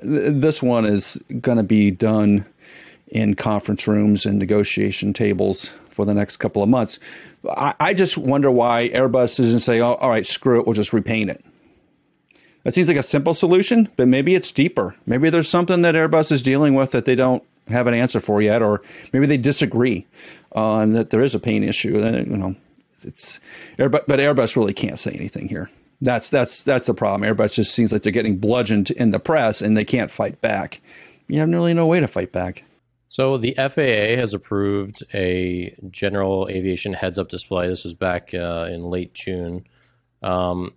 this 0.00 0.62
one 0.62 0.86
is 0.86 1.20
going 1.40 1.58
to 1.58 1.64
be 1.64 1.90
done 1.90 2.46
in 3.12 3.34
conference 3.34 3.86
rooms 3.86 4.24
and 4.24 4.38
negotiation 4.38 5.12
tables 5.12 5.74
for 5.90 6.06
the 6.06 6.14
next 6.14 6.38
couple 6.38 6.62
of 6.62 6.68
months. 6.68 6.98
I, 7.48 7.74
I 7.78 7.94
just 7.94 8.16
wonder 8.16 8.50
why 8.50 8.88
Airbus 8.88 9.36
doesn't 9.36 9.60
say, 9.60 9.80
oh, 9.80 9.94
all 9.94 10.08
right, 10.08 10.26
screw 10.26 10.58
it, 10.58 10.66
we'll 10.66 10.74
just 10.74 10.94
repaint 10.94 11.30
it. 11.30 11.44
That 12.64 12.72
seems 12.72 12.88
like 12.88 12.96
a 12.96 13.02
simple 13.02 13.34
solution, 13.34 13.88
but 13.96 14.08
maybe 14.08 14.34
it's 14.34 14.50
deeper. 14.50 14.94
Maybe 15.04 15.28
there's 15.28 15.48
something 15.48 15.82
that 15.82 15.94
Airbus 15.94 16.32
is 16.32 16.40
dealing 16.40 16.74
with 16.74 16.92
that 16.92 17.04
they 17.04 17.14
don't 17.14 17.42
have 17.68 17.86
an 17.86 17.94
answer 17.94 18.18
for 18.18 18.40
yet, 18.40 18.62
or 18.62 18.80
maybe 19.12 19.26
they 19.26 19.36
disagree 19.36 20.06
on 20.52 20.94
that 20.94 21.10
there 21.10 21.22
is 21.22 21.34
a 21.34 21.40
paint 21.40 21.64
issue. 21.64 22.00
Then 22.00 22.14
you 22.14 22.36
know, 22.36 22.56
it's 23.02 23.40
Airbus, 23.78 24.04
but 24.06 24.20
Airbus 24.20 24.56
really 24.56 24.72
can't 24.72 24.98
say 24.98 25.10
anything 25.10 25.48
here. 25.48 25.70
That's 26.00 26.30
that's 26.30 26.62
that's 26.62 26.86
the 26.86 26.94
problem. 26.94 27.28
Airbus 27.28 27.52
just 27.52 27.74
seems 27.74 27.92
like 27.92 28.02
they're 28.02 28.12
getting 28.12 28.38
bludgeoned 28.38 28.90
in 28.92 29.10
the 29.10 29.18
press, 29.18 29.60
and 29.60 29.76
they 29.76 29.84
can't 29.84 30.10
fight 30.10 30.40
back. 30.40 30.80
You 31.26 31.40
have 31.40 31.48
really 31.48 31.74
no 31.74 31.86
way 31.86 32.00
to 32.00 32.08
fight 32.08 32.32
back. 32.32 32.64
So 33.12 33.36
the 33.36 33.54
FAA 33.58 34.16
has 34.18 34.32
approved 34.32 35.02
a 35.12 35.76
general 35.90 36.48
aviation 36.48 36.94
heads-up 36.94 37.28
display. 37.28 37.68
This 37.68 37.84
was 37.84 37.92
back 37.92 38.32
uh, 38.32 38.70
in 38.70 38.84
late 38.84 39.12
June. 39.12 39.66
Um, 40.22 40.72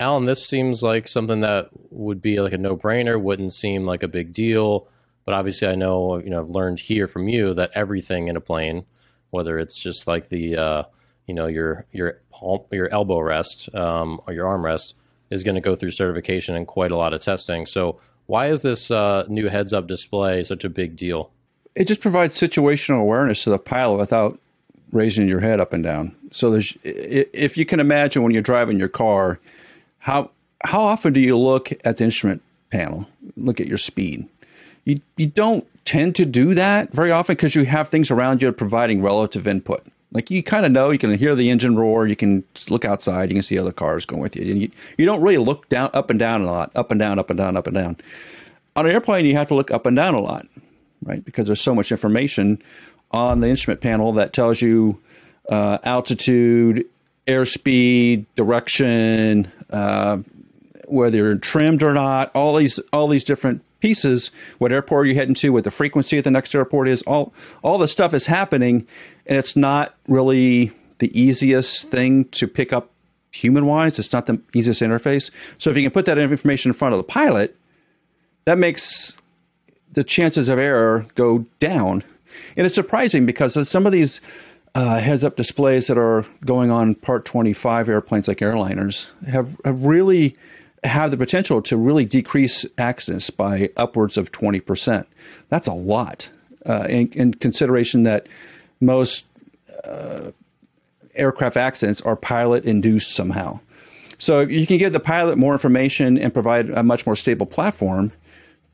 Alan, 0.00 0.24
this 0.24 0.48
seems 0.48 0.82
like 0.82 1.06
something 1.06 1.40
that 1.40 1.68
would 1.90 2.22
be 2.22 2.40
like 2.40 2.54
a 2.54 2.56
no-brainer. 2.56 3.20
Wouldn't 3.20 3.52
seem 3.52 3.84
like 3.84 4.02
a 4.02 4.08
big 4.08 4.32
deal, 4.32 4.88
but 5.26 5.34
obviously, 5.34 5.68
I 5.68 5.74
know 5.74 6.16
you 6.16 6.30
know 6.30 6.40
I've 6.40 6.48
learned 6.48 6.80
here 6.80 7.06
from 7.06 7.28
you 7.28 7.52
that 7.52 7.72
everything 7.74 8.28
in 8.28 8.36
a 8.36 8.40
plane, 8.40 8.86
whether 9.28 9.58
it's 9.58 9.78
just 9.78 10.06
like 10.06 10.30
the 10.30 10.56
uh, 10.56 10.82
you 11.26 11.34
know 11.34 11.48
your 11.48 11.84
your 11.92 12.22
palm, 12.30 12.60
your 12.72 12.88
elbow 12.94 13.20
rest 13.20 13.68
um, 13.74 14.22
or 14.26 14.32
your 14.32 14.46
arm 14.46 14.64
rest, 14.64 14.94
is 15.28 15.44
going 15.44 15.56
to 15.56 15.60
go 15.60 15.76
through 15.76 15.90
certification 15.90 16.54
and 16.54 16.66
quite 16.66 16.92
a 16.92 16.96
lot 16.96 17.12
of 17.12 17.20
testing. 17.20 17.66
So, 17.66 18.00
why 18.24 18.46
is 18.46 18.62
this 18.62 18.90
uh, 18.90 19.26
new 19.28 19.48
heads-up 19.48 19.86
display 19.86 20.44
such 20.44 20.64
a 20.64 20.70
big 20.70 20.96
deal? 20.96 21.30
It 21.74 21.86
just 21.86 22.00
provides 22.00 22.38
situational 22.38 23.00
awareness 23.00 23.44
to 23.44 23.50
the 23.50 23.58
pilot 23.58 23.98
without 23.98 24.38
raising 24.92 25.28
your 25.28 25.40
head 25.40 25.60
up 25.60 25.72
and 25.72 25.82
down. 25.82 26.14
So 26.30 26.50
there's, 26.50 26.76
if 26.84 27.56
you 27.56 27.66
can 27.66 27.80
imagine 27.80 28.22
when 28.22 28.32
you're 28.32 28.42
driving 28.42 28.78
your 28.78 28.88
car, 28.88 29.38
how 29.98 30.30
how 30.64 30.80
often 30.80 31.12
do 31.12 31.20
you 31.20 31.36
look 31.36 31.72
at 31.84 31.98
the 31.98 32.04
instrument 32.04 32.42
panel, 32.70 33.06
look 33.36 33.60
at 33.60 33.66
your 33.66 33.78
speed? 33.78 34.26
You 34.84 35.00
you 35.16 35.26
don't 35.26 35.66
tend 35.84 36.14
to 36.16 36.24
do 36.24 36.54
that 36.54 36.92
very 36.92 37.10
often 37.10 37.34
because 37.34 37.54
you 37.54 37.64
have 37.64 37.88
things 37.88 38.10
around 38.10 38.40
you 38.40 38.50
providing 38.52 39.02
relative 39.02 39.46
input. 39.46 39.84
Like 40.12 40.30
you 40.30 40.42
kind 40.42 40.64
of 40.64 40.72
know, 40.72 40.90
you 40.90 40.98
can 40.98 41.16
hear 41.18 41.34
the 41.34 41.50
engine 41.50 41.76
roar, 41.76 42.06
you 42.06 42.16
can 42.16 42.44
look 42.68 42.84
outside, 42.84 43.30
you 43.30 43.34
can 43.34 43.42
see 43.42 43.58
other 43.58 43.72
cars 43.72 44.06
going 44.06 44.22
with 44.22 44.36
you, 44.36 44.44
you, 44.44 44.70
you 44.96 45.04
don't 45.04 45.20
really 45.20 45.38
look 45.38 45.68
down, 45.68 45.90
up 45.92 46.08
and 46.08 46.20
down 46.20 46.42
a 46.42 46.46
lot, 46.46 46.70
up 46.76 46.92
and 46.92 47.00
down, 47.00 47.18
up 47.18 47.30
and 47.30 47.38
down, 47.38 47.56
up 47.56 47.66
and 47.66 47.74
down. 47.74 47.96
On 48.76 48.86
an 48.86 48.92
airplane, 48.92 49.26
you 49.26 49.34
have 49.34 49.48
to 49.48 49.54
look 49.54 49.72
up 49.72 49.86
and 49.86 49.96
down 49.96 50.14
a 50.14 50.20
lot 50.20 50.46
right? 51.04 51.24
Because 51.24 51.46
there's 51.46 51.60
so 51.60 51.74
much 51.74 51.92
information 51.92 52.62
on 53.10 53.40
the 53.40 53.48
instrument 53.48 53.80
panel 53.80 54.12
that 54.14 54.32
tells 54.32 54.60
you 54.60 55.00
uh, 55.48 55.78
altitude, 55.84 56.86
airspeed, 57.26 58.26
direction, 58.36 59.50
uh, 59.70 60.18
whether 60.86 61.16
you're 61.18 61.36
trimmed 61.36 61.82
or 61.82 61.92
not, 61.92 62.30
all 62.34 62.56
these 62.56 62.78
all 62.92 63.08
these 63.08 63.24
different 63.24 63.62
pieces, 63.80 64.30
what 64.58 64.72
airport 64.72 65.06
you're 65.06 65.14
heading 65.14 65.34
to, 65.34 65.50
what 65.50 65.64
the 65.64 65.70
frequency 65.70 66.18
at 66.18 66.24
the 66.24 66.30
next 66.30 66.54
airport 66.54 66.88
is, 66.88 67.02
all 67.02 67.32
all 67.62 67.78
the 67.78 67.88
stuff 67.88 68.14
is 68.14 68.26
happening, 68.26 68.86
and 69.26 69.38
it's 69.38 69.56
not 69.56 69.94
really 70.08 70.72
the 70.98 71.18
easiest 71.18 71.90
thing 71.90 72.24
to 72.26 72.46
pick 72.46 72.72
up 72.72 72.90
human 73.32 73.66
wise. 73.66 73.98
It's 73.98 74.12
not 74.12 74.26
the 74.26 74.40
easiest 74.54 74.80
interface. 74.80 75.30
So 75.58 75.70
if 75.70 75.76
you 75.76 75.82
can 75.82 75.90
put 75.90 76.06
that 76.06 76.18
information 76.18 76.70
in 76.70 76.74
front 76.74 76.94
of 76.94 76.98
the 76.98 77.04
pilot, 77.04 77.56
that 78.44 78.58
makes 78.58 79.16
the 79.94 80.04
chances 80.04 80.48
of 80.48 80.58
error 80.58 81.06
go 81.14 81.46
down. 81.60 82.04
And 82.56 82.66
it's 82.66 82.74
surprising 82.74 83.26
because 83.26 83.68
some 83.68 83.86
of 83.86 83.92
these 83.92 84.20
uh, 84.74 84.98
heads 84.98 85.22
up 85.22 85.36
displays 85.36 85.86
that 85.86 85.96
are 85.96 86.26
going 86.44 86.70
on 86.70 86.96
Part 86.96 87.24
25 87.24 87.88
airplanes 87.88 88.28
like 88.28 88.38
airliners 88.38 89.10
have, 89.26 89.56
have 89.64 89.84
really 89.84 90.36
have 90.82 91.10
the 91.10 91.16
potential 91.16 91.62
to 91.62 91.76
really 91.76 92.04
decrease 92.04 92.66
accidents 92.76 93.30
by 93.30 93.70
upwards 93.76 94.18
of 94.18 94.32
20%. 94.32 95.06
That's 95.48 95.66
a 95.66 95.72
lot 95.72 96.30
uh, 96.66 96.86
in, 96.90 97.08
in, 97.12 97.34
consideration 97.34 98.02
that 98.02 98.26
most 98.80 99.24
uh, 99.84 100.32
aircraft 101.14 101.56
accidents 101.56 102.00
are 102.02 102.16
pilot 102.16 102.64
induced 102.64 103.14
somehow. 103.14 103.60
So 104.18 104.40
you 104.40 104.66
can 104.66 104.78
give 104.78 104.92
the 104.92 105.00
pilot 105.00 105.38
more 105.38 105.52
information 105.52 106.18
and 106.18 106.32
provide 106.32 106.70
a 106.70 106.82
much 106.82 107.06
more 107.06 107.16
stable 107.16 107.46
platform 107.46 108.12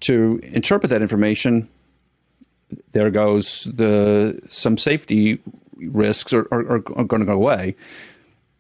to 0.01 0.41
interpret 0.43 0.91
that 0.91 1.03
information. 1.03 1.69
There 2.93 3.11
goes 3.11 3.65
the 3.65 4.41
some 4.49 4.79
safety 4.79 5.41
risks 5.77 6.33
are, 6.33 6.47
are, 6.53 6.77
are 6.77 7.05
going 7.05 7.21
to 7.21 7.27
go 7.27 7.33
away. 7.33 7.77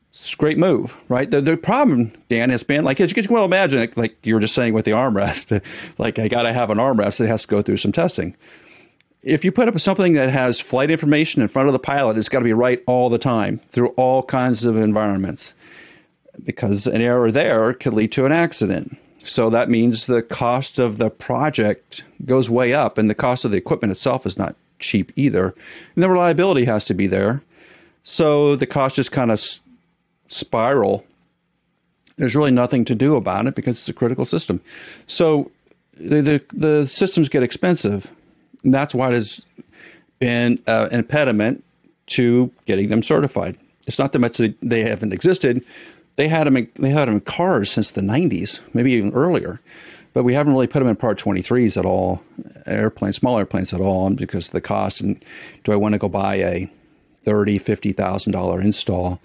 It's 0.08 0.32
a 0.32 0.36
great 0.36 0.58
move, 0.58 0.96
right? 1.08 1.30
The, 1.30 1.40
the 1.40 1.56
problem, 1.56 2.12
Dan, 2.28 2.50
has 2.50 2.64
been 2.64 2.84
like 2.84 3.00
as 3.00 3.14
you 3.14 3.22
can 3.22 3.32
well 3.32 3.44
imagine, 3.44 3.92
like 3.94 4.26
you 4.26 4.34
were 4.34 4.40
just 4.40 4.54
saying 4.54 4.74
with 4.74 4.84
the 4.84 4.90
armrest, 4.90 5.62
like 5.98 6.18
I 6.18 6.28
got 6.28 6.42
to 6.42 6.52
have 6.52 6.70
an 6.70 6.78
armrest 6.78 7.18
that 7.18 7.28
has 7.28 7.42
to 7.42 7.48
go 7.48 7.62
through 7.62 7.76
some 7.76 7.92
testing. 7.92 8.36
If 9.22 9.44
you 9.44 9.52
put 9.52 9.68
up 9.68 9.78
something 9.78 10.14
that 10.14 10.30
has 10.30 10.58
flight 10.58 10.90
information 10.90 11.42
in 11.42 11.48
front 11.48 11.68
of 11.68 11.74
the 11.74 11.78
pilot, 11.78 12.16
it's 12.16 12.30
got 12.30 12.38
to 12.38 12.44
be 12.44 12.54
right 12.54 12.82
all 12.86 13.10
the 13.10 13.18
time 13.18 13.60
through 13.70 13.88
all 13.90 14.22
kinds 14.22 14.64
of 14.64 14.76
environments, 14.76 15.54
because 16.42 16.86
an 16.86 17.02
error 17.02 17.30
there 17.30 17.74
could 17.74 17.92
lead 17.92 18.12
to 18.12 18.24
an 18.24 18.32
accident. 18.32 18.96
So 19.22 19.50
that 19.50 19.68
means 19.68 20.06
the 20.06 20.22
cost 20.22 20.78
of 20.78 20.96
the 20.98 21.10
project 21.10 22.04
goes 22.24 22.48
way 22.48 22.72
up, 22.72 22.98
and 22.98 23.10
the 23.10 23.14
cost 23.14 23.44
of 23.44 23.50
the 23.50 23.58
equipment 23.58 23.92
itself 23.92 24.26
is 24.26 24.38
not 24.38 24.56
cheap 24.78 25.12
either. 25.16 25.54
And 25.94 26.02
the 26.02 26.08
reliability 26.08 26.64
has 26.64 26.84
to 26.86 26.94
be 26.94 27.06
there. 27.06 27.42
So 28.02 28.56
the 28.56 28.66
cost 28.66 28.96
just 28.96 29.12
kind 29.12 29.30
of 29.30 29.42
spiral. 30.28 31.04
There's 32.16 32.34
really 32.34 32.50
nothing 32.50 32.84
to 32.86 32.94
do 32.94 33.16
about 33.16 33.46
it 33.46 33.54
because 33.54 33.78
it's 33.78 33.88
a 33.88 33.92
critical 33.92 34.24
system. 34.24 34.60
So 35.06 35.50
the 35.96 36.20
the, 36.20 36.42
the 36.52 36.86
systems 36.86 37.28
get 37.28 37.42
expensive. 37.42 38.10
And 38.64 38.74
that's 38.74 38.94
why 38.94 39.08
it 39.08 39.14
has 39.14 39.42
been 40.18 40.62
uh, 40.66 40.88
an 40.90 41.00
impediment 41.00 41.64
to 42.06 42.50
getting 42.66 42.88
them 42.88 43.02
certified. 43.02 43.56
It's 43.86 43.98
not 43.98 44.12
that 44.12 44.18
much 44.18 44.36
that 44.38 44.54
they 44.60 44.82
haven't 44.82 45.12
existed. 45.12 45.64
They 46.20 46.28
had 46.28 46.46
them. 46.46 46.56
In, 46.56 46.68
they 46.78 46.90
had 46.90 47.08
them 47.08 47.14
in 47.14 47.20
cars 47.20 47.70
since 47.70 47.90
the 47.90 48.02
'90s, 48.02 48.60
maybe 48.74 48.92
even 48.92 49.12
earlier 49.12 49.60
but 50.12 50.24
we 50.24 50.34
haven't 50.34 50.52
really 50.52 50.66
put 50.66 50.80
them 50.80 50.88
in 50.88 50.96
Part 50.96 51.18
23s 51.18 51.76
at 51.76 51.86
all, 51.86 52.22
airplanes, 52.66 53.16
small 53.16 53.38
airplanes 53.38 53.72
at 53.72 53.80
all, 53.80 54.10
because 54.10 54.46
of 54.48 54.52
the 54.52 54.60
cost. 54.60 55.00
And 55.00 55.24
do 55.64 55.72
I 55.72 55.76
want 55.76 55.92
to 55.92 55.98
go 55.98 56.08
buy 56.08 56.36
a 56.36 56.72
thirty, 57.24 57.58
fifty 57.58 57.92
thousand 57.92 58.32
dollar 58.32 58.60
install 58.60 59.20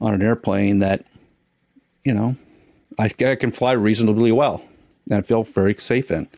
on 0.00 0.14
an 0.14 0.22
airplane 0.22 0.80
that, 0.80 1.04
you 2.04 2.12
know, 2.12 2.36
I, 2.98 3.10
I 3.20 3.34
can 3.36 3.52
fly 3.52 3.72
reasonably 3.72 4.32
well 4.32 4.62
and 5.10 5.26
feel 5.26 5.44
very 5.44 5.74
safe 5.78 6.10
in? 6.10 6.28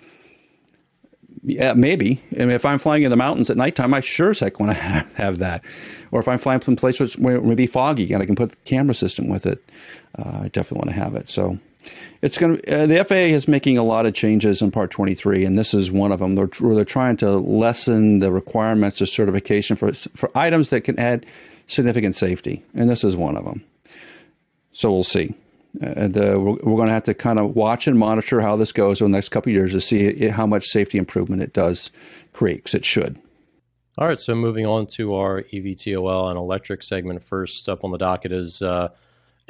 Yeah, 1.42 1.72
maybe. 1.72 2.22
I 2.32 2.40
mean, 2.40 2.50
if 2.50 2.64
I'm 2.66 2.78
flying 2.78 3.02
in 3.02 3.10
the 3.10 3.16
mountains 3.16 3.50
at 3.50 3.56
nighttime, 3.56 3.94
I 3.94 4.00
sure 4.00 4.30
as 4.30 4.40
heck 4.40 4.60
want 4.60 4.72
to 4.72 4.78
have, 4.80 5.14
have 5.14 5.38
that. 5.38 5.62
Or 6.12 6.20
if 6.20 6.28
I'm 6.28 6.38
flying 6.38 6.60
from 6.60 6.76
places 6.76 7.16
where 7.16 7.36
it 7.36 7.44
may 7.44 7.54
be 7.54 7.66
foggy 7.66 8.12
and 8.12 8.22
I 8.22 8.26
can 8.26 8.36
put 8.36 8.50
the 8.50 8.56
camera 8.64 8.94
system 8.94 9.28
with 9.28 9.46
it, 9.46 9.62
uh, 10.18 10.40
I 10.42 10.48
definitely 10.48 10.78
want 10.78 10.90
to 10.90 11.02
have 11.02 11.14
it. 11.14 11.28
So 11.28 11.58
it's 12.22 12.36
going 12.36 12.58
to 12.58 12.82
uh, 12.82 12.86
the 12.86 13.04
FAA 13.04 13.14
is 13.14 13.48
making 13.48 13.78
a 13.78 13.84
lot 13.84 14.06
of 14.06 14.14
changes 14.14 14.60
in 14.60 14.70
Part 14.70 14.90
23, 14.90 15.44
and 15.44 15.58
this 15.58 15.72
is 15.72 15.90
one 15.90 16.12
of 16.12 16.18
them. 16.18 16.34
They're 16.34 16.50
they're 16.60 16.84
trying 16.84 17.16
to 17.18 17.30
lessen 17.38 18.18
the 18.18 18.30
requirements 18.30 19.00
of 19.00 19.08
certification 19.08 19.76
for 19.76 19.92
for 19.94 20.30
items 20.34 20.70
that 20.70 20.82
can 20.82 20.98
add 20.98 21.24
significant 21.66 22.16
safety, 22.16 22.62
and 22.74 22.90
this 22.90 23.04
is 23.04 23.16
one 23.16 23.36
of 23.36 23.44
them. 23.44 23.64
So 24.72 24.92
we'll 24.92 25.04
see. 25.04 25.34
And 25.80 26.16
uh, 26.16 26.38
we're, 26.40 26.56
we're 26.62 26.76
going 26.76 26.88
to 26.88 26.92
have 26.92 27.04
to 27.04 27.14
kind 27.14 27.38
of 27.38 27.54
watch 27.54 27.86
and 27.86 27.98
monitor 27.98 28.40
how 28.40 28.56
this 28.56 28.72
goes 28.72 29.00
over 29.00 29.08
the 29.08 29.16
next 29.16 29.28
couple 29.28 29.52
years 29.52 29.72
to 29.72 29.80
see 29.80 30.28
how 30.28 30.46
much 30.46 30.66
safety 30.66 30.98
improvement 30.98 31.42
it 31.42 31.52
does 31.52 31.90
create, 32.32 32.56
because 32.56 32.74
it 32.74 32.84
should. 32.84 33.20
All 33.98 34.06
right, 34.06 34.18
so 34.18 34.34
moving 34.34 34.66
on 34.66 34.86
to 34.94 35.14
our 35.14 35.42
EVTOL 35.42 36.30
and 36.30 36.38
electric 36.38 36.82
segment. 36.82 37.22
First 37.22 37.68
up 37.68 37.84
on 37.84 37.90
the 37.90 37.98
docket 37.98 38.32
is. 38.32 38.62
Uh, 38.62 38.88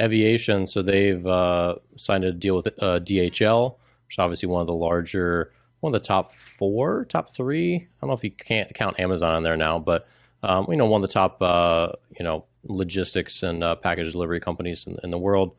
Eviation, 0.01 0.67
so 0.67 0.81
they've 0.81 1.27
uh, 1.27 1.77
signed 1.97 2.25
a 2.25 2.33
deal 2.33 2.57
with 2.57 2.69
uh, 2.81 3.01
DHL, 3.01 3.77
which 4.07 4.15
is 4.15 4.19
obviously 4.19 4.49
one 4.49 4.63
of 4.63 4.67
the 4.67 4.75
larger, 4.75 5.53
one 5.81 5.95
of 5.95 6.01
the 6.01 6.07
top 6.07 6.33
four, 6.33 7.05
top 7.05 7.31
three. 7.31 7.77
I 7.77 7.87
don't 8.01 8.09
know 8.09 8.15
if 8.15 8.25
you 8.25 8.31
can't 8.31 8.73
count 8.73 8.99
Amazon 8.99 9.37
in 9.37 9.43
there 9.43 9.59
now, 9.59 9.79
but 9.79 10.09
um, 10.43 10.67
you 10.71 10.77
know, 10.77 10.87
one 10.87 11.03
of 11.05 11.09
the 11.09 11.13
top, 11.13 11.43
uh, 11.43 11.93
you 12.19 12.25
know, 12.25 12.47
logistics 12.65 13.43
and 13.43 13.63
uh, 13.63 13.75
package 13.77 14.13
delivery 14.13 14.41
companies 14.41 14.87
in, 14.87 14.97
in 15.05 15.11
the 15.11 15.19
world. 15.19 15.55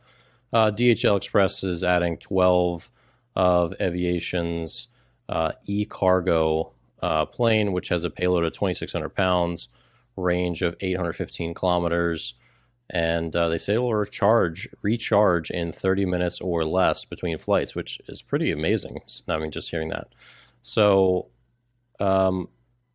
Uh, 0.53 0.71
DHL 0.71 1.17
Express 1.17 1.63
is 1.63 1.83
adding 1.83 2.17
12 2.17 2.91
of 3.35 3.73
Eviation's 3.79 4.89
uh, 5.29 5.53
e-cargo 5.65 6.73
plane, 7.31 7.71
which 7.71 7.89
has 7.89 8.03
a 8.03 8.09
payload 8.09 8.43
of 8.43 8.51
2,600 8.53 9.09
pounds, 9.09 9.69
range 10.17 10.61
of 10.61 10.75
815 10.81 11.53
kilometers 11.53 12.35
and 12.91 13.33
uh, 13.35 13.47
they 13.47 13.57
say 13.57 13.75
it 13.75 13.81
will 13.81 13.95
recharge 13.95 14.67
recharge 14.81 15.49
in 15.49 15.71
30 15.71 16.05
minutes 16.05 16.41
or 16.41 16.65
less 16.65 17.05
between 17.05 17.37
flights, 17.37 17.73
which 17.73 17.99
is 18.07 18.21
pretty 18.21 18.51
amazing. 18.51 18.99
I 19.29 19.37
mean, 19.37 19.49
just 19.49 19.71
hearing 19.71 19.89
that. 19.89 20.09
So, 20.61 21.27
um, 22.01 22.49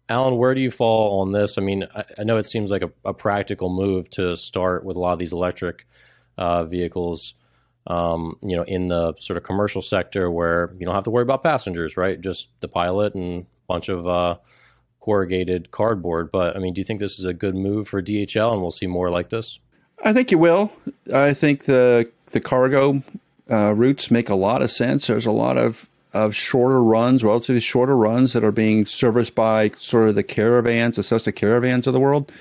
Alan, 0.08 0.36
where 0.36 0.54
do 0.54 0.60
you 0.60 0.70
fall 0.70 1.22
on 1.22 1.32
this? 1.32 1.56
I 1.56 1.62
mean, 1.62 1.86
I, 1.94 2.04
I 2.18 2.24
know 2.24 2.36
it 2.36 2.44
seems 2.44 2.70
like 2.70 2.82
a, 2.82 2.90
a, 3.04 3.14
practical 3.14 3.70
move 3.70 4.08
to 4.10 4.36
start 4.36 4.84
with 4.84 4.96
a 4.96 5.00
lot 5.00 5.14
of 5.14 5.18
these 5.18 5.32
electric 5.32 5.86
uh, 6.36 6.64
vehicles. 6.64 7.34
Um, 7.88 8.37
you 8.42 8.57
know, 8.57 8.64
in 8.64 8.88
the 8.88 9.14
sort 9.20 9.37
of 9.37 9.44
commercial 9.44 9.81
sector 9.81 10.29
where 10.31 10.75
you 10.79 10.85
don't 10.85 10.94
have 10.94 11.05
to 11.05 11.11
worry 11.11 11.22
about 11.22 11.44
passengers, 11.44 11.96
right? 11.96 12.20
Just 12.20 12.49
the 12.61 12.66
pilot 12.66 13.14
and 13.14 13.42
a 13.42 13.66
bunch 13.68 13.88
of 13.88 14.09
uh, 14.09 14.38
corrugated 15.01 15.70
cardboard. 15.70 16.33
But 16.33 16.57
I 16.57 16.59
mean, 16.59 16.75
do 16.75 16.81
you 16.81 16.85
think 16.85 16.99
this 17.01 17.18
is 17.18 17.25
a 17.25 17.33
good 17.33 17.55
move 17.55 17.88
for 17.88 18.03
DHL, 18.03 18.53
and 18.53 18.61
we'll 18.61 18.72
see 18.72 18.88
more 18.88 19.09
like 19.09 19.29
this? 19.29 19.61
I 20.05 20.12
think 20.12 20.31
you 20.31 20.38
will. 20.38 20.72
I 21.12 21.33
think 21.33 21.64
the 21.64 22.11
the 22.33 22.40
cargo 22.40 23.03
uh, 23.51 23.72
routes 23.75 24.11
make 24.11 24.29
a 24.29 24.35
lot 24.35 24.62
of 24.62 24.70
sense. 24.70 25.07
There's 25.07 25.27
a 25.27 25.33
lot 25.33 25.57
of 25.57 25.88
of 26.12 26.35
shorter 26.35 26.83
runs, 26.83 27.22
relatively 27.22 27.61
shorter 27.61 27.96
runs 27.96 28.33
that 28.33 28.42
are 28.42 28.53
being 28.53 28.87
serviced 28.87 29.35
by 29.35 29.70
sort 29.79 30.09
of 30.09 30.14
the 30.14 30.22
caravans, 30.22 30.96
the 30.96 31.03
Cessna 31.03 31.33
caravans 31.33 31.87
of 31.87 31.92
the 31.92 32.01
world, 32.01 32.33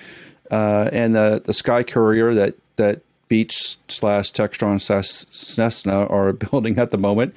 uh, 0.51 0.89
and 0.91 1.15
the 1.15 1.41
the 1.43 1.53
Sky 1.53 1.83
Courier 1.83 2.33
that 2.33 2.55
that 2.77 3.01
Beech 3.27 3.77
slash 3.87 4.31
Textron 4.31 4.81
slash 4.81 5.25
Cessna 5.31 6.05
are 6.07 6.33
building 6.51 6.77
at 6.77 6.91
the 6.91 6.97
moment 6.97 7.33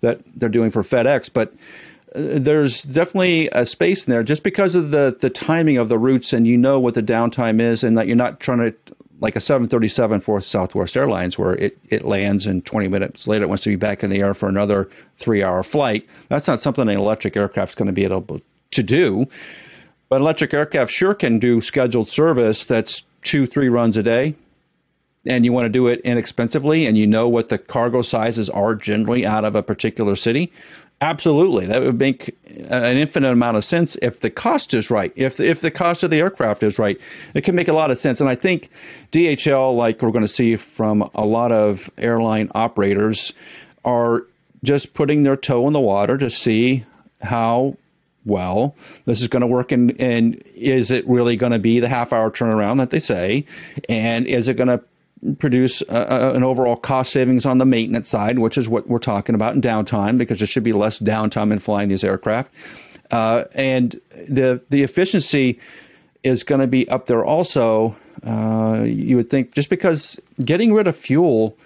that 0.00 0.20
they're 0.36 0.48
doing 0.48 0.70
for 0.70 0.82
FedEx, 0.82 1.30
but 1.32 1.52
uh, 2.14 2.38
there's 2.38 2.82
definitely 2.82 3.48
a 3.52 3.64
space 3.64 4.04
in 4.04 4.10
there 4.10 4.22
just 4.22 4.42
because 4.42 4.74
of 4.74 4.90
the 4.90 5.16
the 5.20 5.30
timing 5.30 5.78
of 5.78 5.88
the 5.88 5.98
routes 5.98 6.32
and 6.32 6.46
you 6.46 6.56
know 6.56 6.78
what 6.78 6.94
the 6.94 7.02
downtime 7.02 7.60
is 7.60 7.84
and 7.84 7.96
that 7.96 8.06
you're 8.06 8.16
not 8.16 8.40
trying 8.40 8.58
to 8.58 8.74
like 9.22 9.36
a 9.36 9.40
737 9.40 10.20
for 10.20 10.40
Southwest 10.40 10.96
Airlines, 10.96 11.38
where 11.38 11.54
it, 11.54 11.78
it 11.90 12.04
lands 12.04 12.44
and 12.44 12.66
20 12.66 12.88
minutes 12.88 13.28
later 13.28 13.44
it 13.44 13.48
wants 13.48 13.62
to 13.62 13.70
be 13.70 13.76
back 13.76 14.02
in 14.02 14.10
the 14.10 14.18
air 14.18 14.34
for 14.34 14.48
another 14.48 14.90
three 15.16 15.44
hour 15.44 15.62
flight. 15.62 16.06
That's 16.28 16.48
not 16.48 16.60
something 16.60 16.88
an 16.88 16.96
electric 16.96 17.36
aircraft 17.36 17.70
is 17.70 17.74
going 17.76 17.86
to 17.86 17.92
be 17.92 18.02
able 18.02 18.40
to 18.72 18.82
do. 18.82 19.28
But 20.08 20.20
electric 20.20 20.52
aircraft 20.52 20.92
sure 20.92 21.14
can 21.14 21.38
do 21.38 21.60
scheduled 21.60 22.08
service 22.08 22.64
that's 22.64 23.04
two, 23.22 23.46
three 23.46 23.68
runs 23.68 23.96
a 23.96 24.02
day. 24.02 24.34
And 25.24 25.44
you 25.44 25.52
want 25.52 25.66
to 25.66 25.70
do 25.70 25.86
it 25.86 26.00
inexpensively, 26.00 26.84
and 26.84 26.98
you 26.98 27.06
know 27.06 27.28
what 27.28 27.46
the 27.48 27.58
cargo 27.58 28.02
sizes 28.02 28.50
are 28.50 28.74
generally 28.74 29.24
out 29.24 29.44
of 29.44 29.54
a 29.54 29.62
particular 29.62 30.16
city. 30.16 30.50
Absolutely, 31.02 31.66
that 31.66 31.82
would 31.82 31.98
make 31.98 32.36
uh, 32.48 32.74
an 32.74 32.96
infinite 32.96 33.32
amount 33.32 33.56
of 33.56 33.64
sense 33.64 33.96
if 34.02 34.20
the 34.20 34.30
cost 34.30 34.72
is 34.72 34.88
right. 34.88 35.12
If 35.16 35.40
if 35.40 35.60
the 35.60 35.70
cost 35.70 36.04
of 36.04 36.12
the 36.12 36.18
aircraft 36.18 36.62
is 36.62 36.78
right, 36.78 37.00
it 37.34 37.42
can 37.42 37.56
make 37.56 37.66
a 37.66 37.72
lot 37.72 37.90
of 37.90 37.98
sense. 37.98 38.20
And 38.20 38.30
I 38.30 38.36
think 38.36 38.68
DHL, 39.10 39.76
like 39.76 40.00
we're 40.00 40.12
going 40.12 40.24
to 40.24 40.28
see 40.28 40.54
from 40.54 41.10
a 41.14 41.26
lot 41.26 41.50
of 41.50 41.90
airline 41.98 42.50
operators, 42.54 43.32
are 43.84 44.24
just 44.62 44.94
putting 44.94 45.24
their 45.24 45.36
toe 45.36 45.66
in 45.66 45.72
the 45.72 45.80
water 45.80 46.16
to 46.18 46.30
see 46.30 46.84
how 47.20 47.76
well. 48.24 48.76
This 49.04 49.20
is 49.20 49.26
going 49.26 49.40
to 49.40 49.46
work, 49.48 49.72
and 49.72 50.00
and 50.00 50.40
is 50.54 50.92
it 50.92 51.04
really 51.08 51.34
going 51.34 51.52
to 51.52 51.58
be 51.58 51.80
the 51.80 51.88
half 51.88 52.12
hour 52.12 52.30
turnaround 52.30 52.78
that 52.78 52.90
they 52.90 53.00
say? 53.00 53.44
And 53.88 54.26
is 54.26 54.48
it 54.48 54.54
going 54.54 54.68
to 54.68 54.80
produce 55.38 55.82
uh, 55.82 56.32
an 56.34 56.42
overall 56.42 56.76
cost 56.76 57.12
savings 57.12 57.46
on 57.46 57.58
the 57.58 57.64
maintenance 57.64 58.08
side, 58.08 58.38
which 58.38 58.58
is 58.58 58.68
what 58.68 58.88
we're 58.88 58.98
talking 58.98 59.34
about 59.34 59.54
in 59.54 59.60
downtime, 59.60 60.18
because 60.18 60.38
there 60.38 60.46
should 60.46 60.64
be 60.64 60.72
less 60.72 60.98
downtime 60.98 61.52
in 61.52 61.58
flying 61.58 61.88
these 61.88 62.04
aircraft. 62.04 62.50
Uh, 63.10 63.44
and 63.54 64.00
the 64.28 64.60
the 64.70 64.82
efficiency 64.82 65.58
is 66.22 66.42
going 66.42 66.60
to 66.60 66.66
be 66.66 66.88
up 66.88 67.06
there 67.06 67.24
also. 67.24 67.94
Uh, 68.24 68.82
you 68.84 69.16
would 69.16 69.30
think 69.30 69.52
just 69.52 69.68
because 69.68 70.20
getting 70.44 70.72
rid 70.72 70.86
of 70.86 70.96
fuel 70.96 71.56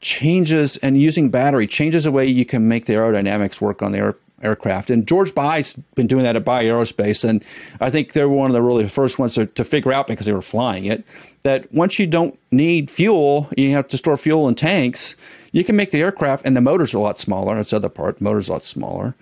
changes 0.00 0.76
and 0.78 1.00
using 1.00 1.28
battery 1.28 1.66
changes 1.66 2.04
the 2.04 2.10
way 2.10 2.26
you 2.26 2.44
can 2.44 2.68
make 2.68 2.86
the 2.86 2.92
aerodynamics 2.92 3.60
work 3.60 3.82
on 3.82 3.92
the 3.92 3.98
air, 3.98 4.16
aircraft. 4.42 4.90
And 4.90 5.06
George 5.06 5.34
Bye's 5.34 5.74
been 5.94 6.06
doing 6.06 6.24
that 6.24 6.36
at 6.36 6.44
Bye 6.44 6.64
Aerospace, 6.64 7.28
and 7.28 7.44
I 7.80 7.90
think 7.90 8.12
they're 8.12 8.28
one 8.28 8.48
of 8.48 8.54
the 8.54 8.62
really 8.62 8.88
first 8.88 9.18
ones 9.18 9.34
to, 9.34 9.46
to 9.46 9.64
figure 9.64 9.92
out 9.92 10.06
because 10.06 10.26
they 10.26 10.32
were 10.32 10.42
flying 10.42 10.84
it 10.84 11.04
that 11.42 11.72
once 11.72 11.98
you 11.98 12.06
don't 12.06 12.38
need 12.50 12.90
fuel, 12.90 13.48
you 13.56 13.70
have 13.72 13.88
to 13.88 13.96
store 13.96 14.16
fuel 14.16 14.48
in 14.48 14.54
tanks. 14.54 15.16
You 15.52 15.64
can 15.64 15.76
make 15.76 15.90
the 15.90 16.00
aircraft, 16.00 16.44
and 16.44 16.56
the 16.56 16.60
motor's 16.60 16.92
a 16.94 16.98
lot 16.98 17.20
smaller. 17.20 17.56
That's 17.56 17.70
the 17.70 17.76
other 17.76 17.88
part. 17.88 18.18
The 18.18 18.24
motor's 18.24 18.48
a 18.48 18.52
lot 18.52 18.64
smaller. 18.64 19.14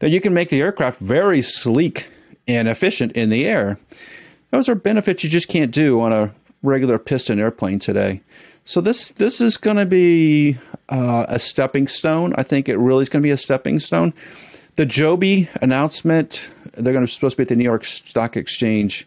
That 0.00 0.10
you 0.10 0.20
can 0.20 0.34
make 0.34 0.48
the 0.48 0.60
aircraft 0.60 1.00
very 1.00 1.42
sleek 1.42 2.08
and 2.46 2.68
efficient 2.68 3.12
in 3.12 3.30
the 3.30 3.46
air. 3.46 3.78
Those 4.50 4.68
are 4.68 4.74
benefits 4.74 5.24
you 5.24 5.30
just 5.30 5.48
can't 5.48 5.72
do 5.72 6.00
on 6.00 6.12
a 6.12 6.32
regular 6.62 6.98
piston 6.98 7.40
airplane 7.40 7.78
today. 7.78 8.20
So 8.64 8.80
this 8.80 9.08
this 9.12 9.40
is 9.40 9.56
going 9.56 9.76
to 9.76 9.86
be 9.86 10.58
uh, 10.88 11.26
a 11.28 11.38
stepping 11.38 11.88
stone. 11.88 12.34
I 12.36 12.42
think 12.42 12.68
it 12.68 12.76
really 12.76 13.02
is 13.02 13.08
going 13.08 13.22
to 13.22 13.26
be 13.26 13.32
a 13.32 13.36
stepping 13.36 13.80
stone. 13.80 14.12
The 14.76 14.86
Joby 14.86 15.48
announcement, 15.60 16.48
they're 16.74 16.92
going 16.92 17.04
to 17.04 17.12
supposed 17.12 17.32
to 17.32 17.38
be 17.38 17.42
at 17.42 17.48
the 17.48 17.56
New 17.56 17.64
York 17.64 17.84
Stock 17.84 18.36
Exchange 18.36 19.06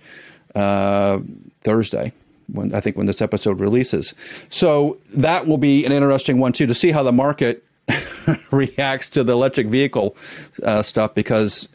uh, 0.56 1.20
Thursday 1.64 2.12
when 2.48 2.74
I 2.74 2.80
think 2.80 2.98
when 2.98 3.06
this 3.06 3.22
episode 3.22 3.60
releases. 3.60 4.14
So 4.50 4.98
that 5.14 5.48
will 5.48 5.58
be 5.58 5.86
an 5.86 5.92
interesting 5.92 6.40
one 6.40 6.54
too 6.54 6.68
to 6.68 6.76
see 6.76 6.92
how 6.92 7.04
the 7.04 7.12
market 7.12 7.64
reacts 8.52 9.10
to 9.10 9.24
the 9.24 9.34
electric 9.34 9.68
vehicle 9.68 10.16
uh, 10.64 10.82
stuff 10.82 11.14
because 11.14 11.68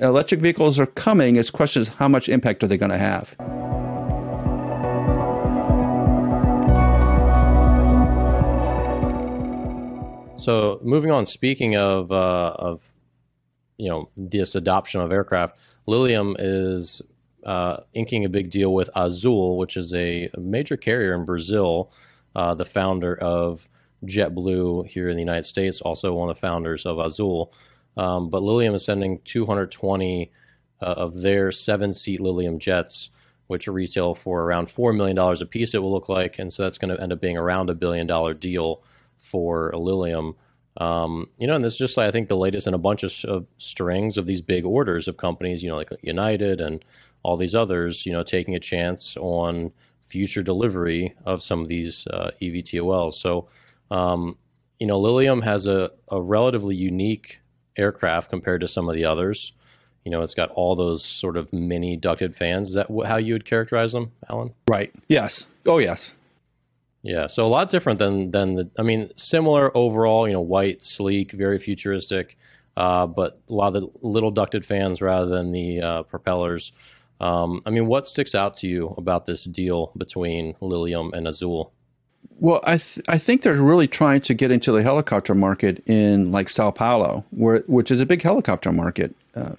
electric 0.00 0.40
vehicles 0.40 0.78
are 0.78 0.86
coming. 0.86 1.36
It's 1.36 1.50
question 1.50 1.82
is 1.82 1.88
how 1.88 2.08
much 2.08 2.28
impact 2.28 2.62
are 2.62 2.66
they 2.66 2.78
going 2.78 2.90
to 2.90 2.98
have. 2.98 3.34
So 10.40 10.80
moving 10.82 11.10
on, 11.10 11.26
speaking 11.26 11.76
of 11.76 12.10
uh, 12.10 12.54
of 12.58 12.82
you 13.76 13.90
know 13.90 14.08
this 14.16 14.54
adoption 14.54 15.02
of 15.02 15.12
aircraft, 15.12 15.58
Lilium 15.86 16.34
is 16.38 17.02
uh, 17.44 17.78
inking 17.94 18.24
a 18.24 18.28
big 18.28 18.50
deal 18.50 18.72
with 18.72 18.90
Azul, 18.94 19.58
which 19.58 19.76
is 19.76 19.92
a 19.94 20.30
major 20.38 20.76
carrier 20.76 21.14
in 21.14 21.24
Brazil, 21.24 21.92
uh, 22.34 22.54
the 22.54 22.64
founder 22.64 23.16
of 23.16 23.68
JetBlue 24.04 24.86
here 24.86 25.08
in 25.08 25.16
the 25.16 25.22
United 25.22 25.46
States, 25.46 25.80
also 25.80 26.14
one 26.14 26.28
of 26.28 26.36
the 26.36 26.40
founders 26.40 26.86
of 26.86 26.98
Azul. 26.98 27.52
Um, 27.96 28.30
but 28.30 28.42
Lilium 28.42 28.74
is 28.74 28.84
sending 28.84 29.20
220 29.24 30.30
uh, 30.80 30.84
of 30.84 31.20
their 31.20 31.52
seven 31.52 31.92
seat 31.92 32.20
Lilium 32.20 32.58
jets, 32.58 33.10
which 33.48 33.66
retail 33.66 34.14
for 34.14 34.42
around 34.42 34.68
$4 34.68 34.96
million 34.96 35.18
a 35.18 35.46
piece, 35.46 35.74
it 35.74 35.82
will 35.82 35.92
look 35.92 36.08
like. 36.08 36.38
And 36.38 36.52
so 36.52 36.62
that's 36.62 36.78
going 36.78 36.94
to 36.94 37.02
end 37.02 37.12
up 37.12 37.20
being 37.20 37.36
around 37.36 37.68
a 37.68 37.74
billion 37.74 38.06
dollar 38.06 38.32
deal 38.32 38.82
for 39.18 39.72
Lilium. 39.74 40.36
Um, 40.76 41.28
you 41.38 41.46
know, 41.46 41.54
and 41.54 41.64
this 41.64 41.74
is 41.74 41.78
just, 41.78 41.98
I 41.98 42.10
think, 42.10 42.28
the 42.28 42.36
latest 42.36 42.66
in 42.66 42.74
a 42.74 42.78
bunch 42.78 43.02
of, 43.02 43.12
of, 43.24 43.46
strings 43.56 44.16
of 44.16 44.26
these 44.26 44.40
big 44.40 44.64
orders 44.64 45.08
of 45.08 45.16
companies, 45.16 45.62
you 45.62 45.68
know, 45.68 45.76
like 45.76 45.90
United 46.02 46.60
and 46.60 46.84
all 47.22 47.36
these 47.36 47.54
others, 47.54 48.06
you 48.06 48.12
know, 48.12 48.22
taking 48.22 48.54
a 48.54 48.60
chance 48.60 49.16
on 49.16 49.72
future 50.00 50.42
delivery 50.42 51.14
of 51.26 51.42
some 51.42 51.60
of 51.60 51.68
these 51.68 52.06
uh, 52.08 52.30
EVTOLs. 52.40 53.14
So, 53.14 53.48
um, 53.90 54.36
you 54.78 54.86
know, 54.86 54.98
Lilium 54.98 55.42
has 55.42 55.66
a, 55.66 55.90
a 56.08 56.20
relatively 56.20 56.76
unique 56.76 57.40
aircraft 57.76 58.30
compared 58.30 58.60
to 58.60 58.68
some 58.68 58.88
of 58.88 58.94
the 58.94 59.04
others. 59.04 59.52
You 60.04 60.10
know, 60.10 60.22
it's 60.22 60.34
got 60.34 60.50
all 60.50 60.74
those 60.74 61.04
sort 61.04 61.36
of 61.36 61.52
mini 61.52 61.96
ducted 61.96 62.34
fans. 62.34 62.68
Is 62.68 62.74
that 62.74 62.86
how 63.06 63.16
you 63.16 63.34
would 63.34 63.44
characterize 63.44 63.92
them, 63.92 64.12
Alan? 64.30 64.54
Right. 64.68 64.92
Yes. 65.08 65.46
Oh, 65.66 65.78
yes. 65.78 66.14
Yeah. 67.02 67.26
So 67.28 67.46
a 67.46 67.48
lot 67.48 67.70
different 67.70 67.98
than 67.98 68.30
than 68.30 68.54
the. 68.54 68.70
I 68.78 68.82
mean, 68.82 69.10
similar 69.16 69.74
overall. 69.76 70.26
You 70.26 70.34
know, 70.34 70.40
white, 70.40 70.84
sleek, 70.84 71.32
very 71.32 71.58
futuristic, 71.58 72.36
uh, 72.76 73.06
but 73.06 73.40
a 73.48 73.54
lot 73.54 73.74
of 73.74 73.82
the 73.82 73.88
little 74.02 74.30
ducted 74.30 74.64
fans 74.64 75.00
rather 75.00 75.26
than 75.26 75.52
the 75.52 75.80
uh, 75.80 76.02
propellers. 76.04 76.72
Um, 77.20 77.62
I 77.66 77.70
mean, 77.70 77.86
what 77.86 78.06
sticks 78.06 78.34
out 78.34 78.54
to 78.56 78.68
you 78.68 78.94
about 78.96 79.26
this 79.26 79.44
deal 79.44 79.92
between 79.96 80.56
Lilium 80.60 81.12
and 81.12 81.28
Azul? 81.28 81.72
Well, 82.38 82.60
I 82.64 82.78
th- 82.78 83.04
I 83.08 83.18
think 83.18 83.42
they're 83.42 83.54
really 83.54 83.88
trying 83.88 84.22
to 84.22 84.34
get 84.34 84.50
into 84.50 84.72
the 84.72 84.82
helicopter 84.82 85.34
market 85.34 85.82
in 85.86 86.32
like 86.32 86.48
Sao 86.48 86.70
Paulo, 86.70 87.24
where 87.30 87.58
which 87.66 87.90
is 87.90 88.00
a 88.00 88.06
big 88.06 88.22
helicopter 88.22 88.72
market, 88.72 89.14
uh, 89.34 89.52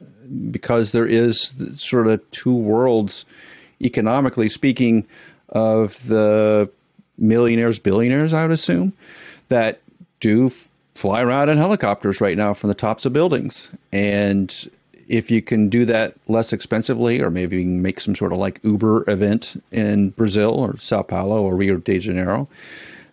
because 0.49 0.91
there 0.91 1.06
is 1.06 1.54
sort 1.77 2.08
of 2.08 2.32
two 2.32 2.56
worlds, 2.56 3.25
economically 3.82 4.49
speaking, 4.49 5.06
of 5.49 6.08
the 6.08 6.69
millionaires, 7.21 7.79
billionaires, 7.79 8.34
I 8.34 8.41
would 8.43 8.51
assume, 8.51 8.93
that 9.49 9.79
do 10.19 10.47
f- 10.47 10.67
fly 10.95 11.21
around 11.21 11.49
in 11.49 11.57
helicopters 11.57 12.19
right 12.19 12.38
now 12.38 12.53
from 12.53 12.67
the 12.67 12.73
tops 12.75 13.05
of 13.05 13.13
buildings, 13.13 13.69
and 13.91 14.69
if 15.07 15.29
you 15.29 15.41
can 15.41 15.67
do 15.69 15.86
that 15.86 16.15
less 16.27 16.53
expensively, 16.53 17.21
or 17.21 17.29
maybe 17.29 17.57
you 17.57 17.63
can 17.63 17.81
make 17.81 17.99
some 17.99 18.15
sort 18.15 18.31
of 18.31 18.38
like 18.38 18.60
Uber 18.63 19.10
event 19.10 19.62
in 19.71 20.12
Brazil 20.12 20.51
or 20.51 20.77
Sao 20.77 21.01
Paulo 21.01 21.41
or 21.41 21.55
Rio 21.55 21.77
de 21.77 21.99
Janeiro, 21.99 22.47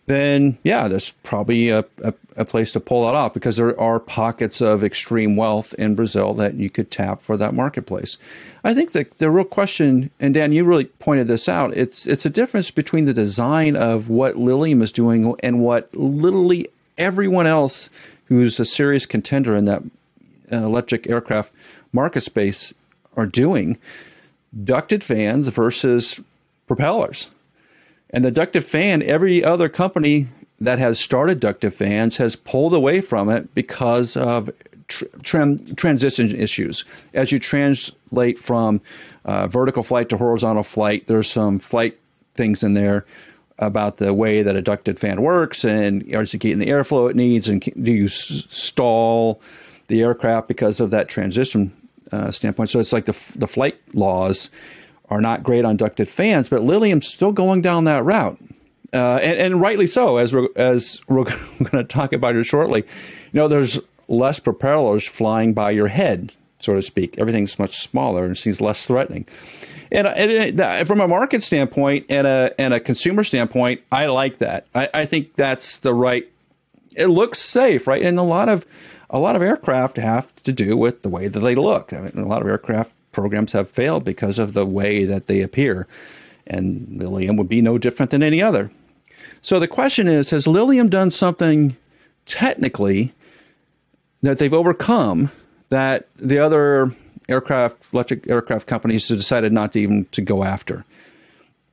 then 0.08 0.58
yeah, 0.64 0.88
there's 0.88 1.10
probably 1.22 1.68
a, 1.68 1.84
a, 2.02 2.14
a, 2.36 2.44
place 2.44 2.72
to 2.72 2.80
pull 2.80 3.04
that 3.06 3.14
off 3.14 3.34
because 3.34 3.56
there 3.56 3.78
are 3.78 4.00
pockets 4.00 4.60
of 4.60 4.82
extreme 4.82 5.36
wealth 5.36 5.74
in 5.74 5.94
Brazil 5.94 6.34
that 6.34 6.54
you 6.54 6.70
could 6.70 6.90
tap 6.90 7.22
for 7.22 7.36
that 7.36 7.54
marketplace. 7.54 8.16
I 8.64 8.74
think 8.74 8.92
the 8.92 9.06
the 9.18 9.30
real 9.30 9.44
question, 9.44 10.10
and 10.18 10.34
Dan, 10.34 10.52
you 10.52 10.64
really 10.64 10.86
pointed 10.86 11.28
this 11.28 11.48
out, 11.48 11.76
it's 11.76 12.06
it's 12.06 12.26
a 12.26 12.30
difference 12.30 12.70
between 12.70 13.04
the 13.04 13.14
design 13.14 13.76
of 13.76 14.08
what 14.08 14.36
Lilium 14.36 14.82
is 14.82 14.92
doing 14.92 15.34
and 15.40 15.60
what 15.60 15.94
literally 15.94 16.68
everyone 16.96 17.46
else 17.46 17.90
who's 18.24 18.58
a 18.58 18.64
serious 18.64 19.06
contender 19.06 19.54
in 19.56 19.64
that 19.66 19.82
uh, 20.52 20.56
electric 20.56 21.08
aircraft 21.08 21.52
market 21.92 22.22
space 22.22 22.74
are 23.16 23.26
doing 23.26 23.78
ducted 24.64 25.04
fans 25.04 25.48
versus 25.48 26.20
propellers. 26.66 27.28
And 28.10 28.24
the 28.24 28.30
ducted 28.30 28.64
fan, 28.64 29.02
every 29.02 29.44
other 29.44 29.68
company 29.68 30.28
that 30.60 30.78
has 30.78 30.98
started 30.98 31.40
ducted 31.40 31.74
fans 31.74 32.16
has 32.16 32.36
pulled 32.36 32.74
away 32.74 33.00
from 33.00 33.28
it 33.28 33.54
because 33.54 34.16
of 34.16 34.50
tr- 34.88 35.04
transition 35.22 36.34
issues. 36.34 36.84
As 37.14 37.30
you 37.30 37.38
translate 37.38 38.38
from 38.38 38.80
uh, 39.24 39.46
vertical 39.46 39.82
flight 39.82 40.08
to 40.08 40.16
horizontal 40.16 40.62
flight, 40.62 41.06
there's 41.06 41.30
some 41.30 41.58
flight 41.58 41.98
things 42.34 42.62
in 42.62 42.74
there 42.74 43.04
about 43.58 43.98
the 43.98 44.14
way 44.14 44.42
that 44.42 44.54
a 44.56 44.62
ducted 44.62 45.00
fan 45.00 45.20
works 45.20 45.64
and 45.64 46.04
is 46.04 46.32
it 46.32 46.38
getting 46.38 46.60
the 46.60 46.68
airflow 46.68 47.10
it 47.10 47.16
needs 47.16 47.48
and 47.48 47.60
do 47.82 47.90
you 47.90 48.04
s- 48.04 48.44
stall 48.50 49.40
the 49.88 50.00
aircraft 50.00 50.46
because 50.46 50.78
of 50.78 50.90
that 50.90 51.08
transition 51.08 51.72
uh, 52.12 52.30
standpoint. 52.30 52.70
So 52.70 52.78
it's 52.78 52.92
like 52.92 53.06
the 53.06 53.16
the 53.34 53.48
flight 53.48 53.78
laws 53.94 54.50
are 55.10 55.20
not 55.20 55.42
great 55.42 55.64
on 55.64 55.76
ducted 55.76 56.08
fans, 56.08 56.48
but 56.48 56.62
Lilium's 56.62 57.06
still 57.06 57.32
going 57.32 57.62
down 57.62 57.84
that 57.84 58.04
route, 58.04 58.38
uh, 58.92 59.18
and, 59.22 59.38
and, 59.38 59.60
rightly 59.60 59.86
so. 59.86 60.16
As 60.18 60.34
we're 60.34 60.48
as 60.56 61.00
we're 61.08 61.24
going 61.58 61.70
to 61.72 61.84
talk 61.84 62.12
about 62.12 62.36
it 62.36 62.44
shortly, 62.44 62.80
you 62.80 63.40
know, 63.40 63.48
there's 63.48 63.78
less 64.08 64.40
propellers 64.40 65.06
flying 65.06 65.52
by 65.52 65.70
your 65.70 65.88
head, 65.88 66.32
so 66.60 66.74
to 66.74 66.82
speak. 66.82 67.18
Everything's 67.18 67.58
much 67.58 67.76
smaller 67.76 68.24
and 68.24 68.36
seems 68.36 68.60
less 68.60 68.86
threatening. 68.86 69.26
And, 69.90 70.06
and, 70.06 70.88
from 70.88 71.00
a 71.00 71.08
market 71.08 71.42
standpoint 71.42 72.06
and 72.08 72.26
a 72.26 72.54
and 72.58 72.74
a 72.74 72.80
consumer 72.80 73.24
standpoint, 73.24 73.80
I 73.90 74.06
like 74.06 74.38
that. 74.38 74.66
I, 74.74 74.88
I 74.92 75.06
think 75.06 75.34
that's 75.34 75.78
the 75.78 75.94
right. 75.94 76.30
It 76.96 77.06
looks 77.06 77.38
safe, 77.38 77.86
right? 77.86 78.02
And 78.02 78.18
a 78.18 78.22
lot 78.22 78.48
of 78.48 78.66
a 79.10 79.18
lot 79.18 79.36
of 79.36 79.42
aircraft 79.42 79.96
have 79.96 80.34
to 80.42 80.52
do 80.52 80.76
with 80.76 81.02
the 81.02 81.08
way 81.08 81.28
that 81.28 81.40
they 81.40 81.54
look. 81.54 81.92
I 81.92 82.00
mean, 82.00 82.12
a 82.16 82.26
lot 82.26 82.42
of 82.42 82.48
aircraft 82.48 82.92
programs 83.12 83.52
have 83.52 83.70
failed 83.70 84.04
because 84.04 84.38
of 84.38 84.54
the 84.54 84.66
way 84.66 85.04
that 85.04 85.26
they 85.26 85.40
appear, 85.40 85.86
and 86.46 86.98
Lilium 86.98 87.36
would 87.36 87.48
be 87.48 87.62
no 87.62 87.78
different 87.78 88.10
than 88.10 88.22
any 88.22 88.42
other. 88.42 88.70
So 89.42 89.60
the 89.60 89.68
question 89.68 90.08
is 90.08 90.30
Has 90.30 90.46
Lilium 90.46 90.88
done 90.88 91.10
something 91.10 91.76
technically 92.26 93.12
that 94.22 94.38
they've 94.38 94.52
overcome 94.52 95.30
that 95.68 96.08
the 96.16 96.38
other 96.38 96.94
aircraft, 97.28 97.76
electric 97.92 98.28
aircraft 98.28 98.66
companies 98.66 99.08
have 99.08 99.18
decided 99.18 99.52
not 99.52 99.72
to 99.72 99.80
even 99.80 100.06
to 100.12 100.20
go 100.20 100.44
after? 100.44 100.84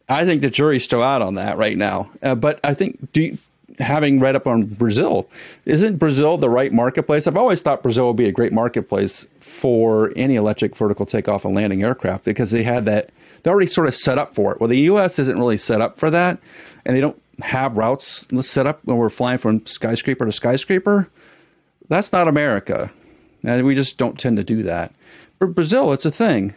I 0.08 0.26
think 0.26 0.42
the 0.42 0.50
jury's 0.50 0.84
still 0.84 1.02
out 1.02 1.22
on 1.22 1.36
that 1.36 1.58
right 1.58 1.78
now. 1.78 2.12
Uh, 2.22 2.36
but 2.36 2.60
I 2.64 2.74
think, 2.74 3.12
do 3.12 3.22
you, 3.22 3.38
having 3.80 4.20
read 4.20 4.36
up 4.36 4.48
on 4.48 4.64
Brazil, 4.66 5.30
isn't 5.66 5.98
Brazil 5.98 6.38
the 6.38 6.50
right 6.50 6.72
marketplace? 6.72 7.28
I've 7.28 7.38
always 7.38 7.62
thought 7.62 7.84
Brazil 7.84 8.08
would 8.08 8.16
be 8.16 8.28
a 8.28 8.32
great 8.32 8.54
marketplace 8.54 9.28
for 9.40 10.12
any 10.16 10.36
electric 10.36 10.76
vertical 10.76 11.06
takeoff 11.06 11.46
and 11.46 11.56
landing 11.56 11.84
aircraft 11.84 12.26
because 12.26 12.52
they 12.52 12.64
had 12.64 12.86
that, 12.86 13.12
they're 13.44 13.54
already 13.54 13.68
sort 13.68 13.88
of 13.88 13.96
set 13.96 14.18
up 14.18 14.36
for 14.36 14.54
it. 14.54 14.60
Well, 14.60 14.70
the 14.70 14.80
U.S. 14.82 15.20
isn't 15.20 15.38
really 15.38 15.58
set 15.58 15.82
up 15.82 16.00
for 16.00 16.10
that, 16.10 16.40
and 16.86 16.96
they 16.96 17.02
don't 17.02 17.22
have 17.42 17.78
routes 17.78 18.28
set 18.42 18.66
up 18.66 18.80
when 18.86 18.98
we're 18.98 19.10
flying 19.10 19.38
from 19.38 19.66
skyscraper 19.66 20.26
to 20.26 20.32
skyscraper. 20.32 21.10
That's 21.90 22.12
not 22.12 22.28
America. 22.28 22.92
And 23.44 23.66
we 23.66 23.76
just 23.76 23.98
don't 23.98 24.18
tend 24.18 24.38
to 24.38 24.44
do 24.44 24.64
that. 24.64 24.94
But 25.40 25.54
Brazil, 25.54 25.94
it's 25.94 26.06
a 26.06 26.12
thing. 26.12 26.54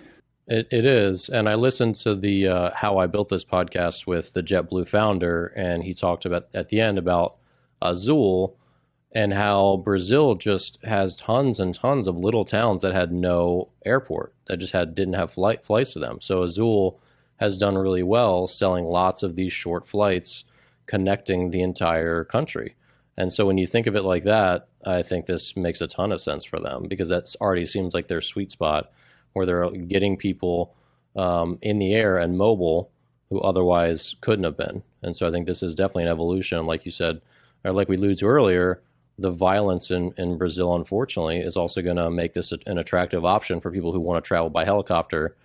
It, 0.49 0.67
it 0.71 0.87
is, 0.87 1.29
and 1.29 1.47
I 1.47 1.57
listened 1.57 1.97
to 1.97 2.15
the 2.15 2.49
uh, 2.49 2.71
"How 2.75 2.97
I 2.97 3.07
Built 3.07 3.29
This" 3.29 3.45
podcast 3.45 4.07
with 4.07 4.33
the 4.33 4.43
JetBlue 4.43 4.89
founder, 4.89 5.49
and 5.55 5.85
he 5.85 5.93
talked 5.93 6.25
about 6.25 6.49
at 6.55 6.71
the 6.71 6.81
end 6.81 6.97
about 6.97 7.37
Azul 7.83 8.57
and 9.13 9.35
how 9.35 9.77
Brazil 9.79 10.35
just 10.35 10.83
has 10.85 11.17
tons 11.17 11.61
and 11.61 11.75
tons 11.75 12.07
of 12.07 12.17
little 12.17 12.47
towns 12.47 12.81
that 12.83 12.95
had 12.95 13.13
no 13.13 13.69
airport 13.85 14.35
that 14.47 14.57
just 14.57 14.73
had 14.73 14.95
didn't 14.95 15.15
have 15.15 15.31
flight 15.31 15.65
flights 15.65 15.93
to 15.93 15.99
them. 15.99 16.19
So 16.21 16.43
Azul 16.43 16.99
has 17.37 17.59
done 17.59 17.77
really 17.77 18.03
well 18.03 18.47
selling 18.47 18.87
lots 18.87 19.23
of 19.23 19.37
these 19.37 19.53
short 19.53 19.87
flights 19.87 20.45
connecting 20.87 21.51
the 21.51 21.63
entire 21.63 22.25
country. 22.25 22.75
And 23.17 23.33
so 23.33 23.47
when 23.47 23.59
you 23.59 23.67
think 23.67 23.87
of 23.87 23.97
it 23.97 24.03
like 24.05 24.25
that, 24.25 24.69
I 24.85 25.03
think 25.03 25.27
this 25.27 25.57
makes 25.57 25.81
a 25.81 25.87
ton 25.87 26.13
of 26.13 26.21
sense 26.21 26.45
for 26.45 26.59
them 26.59 26.87
because 26.89 27.09
that 27.11 27.35
already 27.41 27.67
seems 27.67 27.95
like 27.95 28.09
their 28.09 28.21
sweet 28.21 28.51
spot 28.51 28.91
where 29.33 29.47
they're 29.47 29.71
getting 29.71 30.17
people 30.17 30.75
um, 31.17 31.59
in 31.63 31.79
the 31.79 31.95
air 31.95 32.17
and 32.17 32.39
mobile 32.39 32.91
who 33.31 33.41
otherwise 33.41 34.15
couldn't 34.21 34.45
have 34.45 34.57
been. 34.57 34.83
And 35.03 35.15
so 35.15 35.29
I 35.29 35.31
think 35.31 35.47
this 35.47 35.63
is 35.63 35.75
definitely 35.75 36.05
an 36.05 36.11
evolution. 36.11 36.67
Like 36.67 36.85
you 36.85 36.91
said, 36.91 37.21
or 37.65 37.73
like 37.73 37.89
we 37.89 37.97
alluded 37.97 38.19
to 38.19 38.27
earlier, 38.27 38.83
the 39.19 39.31
violence 39.31 39.91
in, 39.91 40.13
in 40.17 40.39
Brazil, 40.39 40.75
unfortunately, 40.75 41.39
is 41.39 41.57
also 41.57 41.83
going 41.83 41.97
to 41.97 42.11
make 42.11 42.33
this 42.33 42.53
an 42.67 42.79
attractive 42.79 43.25
option 43.25 43.61
for 43.61 43.71
people 43.71 43.93
who 43.93 44.01
want 44.01 44.23
to 44.23 44.27
travel 44.27 44.49
by 44.49 44.65
helicopter 44.65 45.37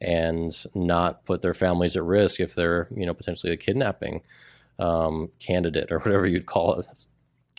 and 0.00 0.64
not 0.74 1.24
put 1.24 1.40
their 1.40 1.54
families 1.54 1.96
at 1.96 2.02
risk 2.02 2.40
if 2.40 2.54
they're, 2.54 2.88
you 2.94 3.06
know, 3.06 3.14
potentially 3.14 3.52
a 3.52 3.56
kidnapping 3.56 4.20
um, 4.80 5.30
candidate 5.38 5.92
or 5.92 5.98
whatever 6.00 6.26
you'd 6.26 6.46
call 6.46 6.74
it. 6.74 6.86
That's 6.86 7.06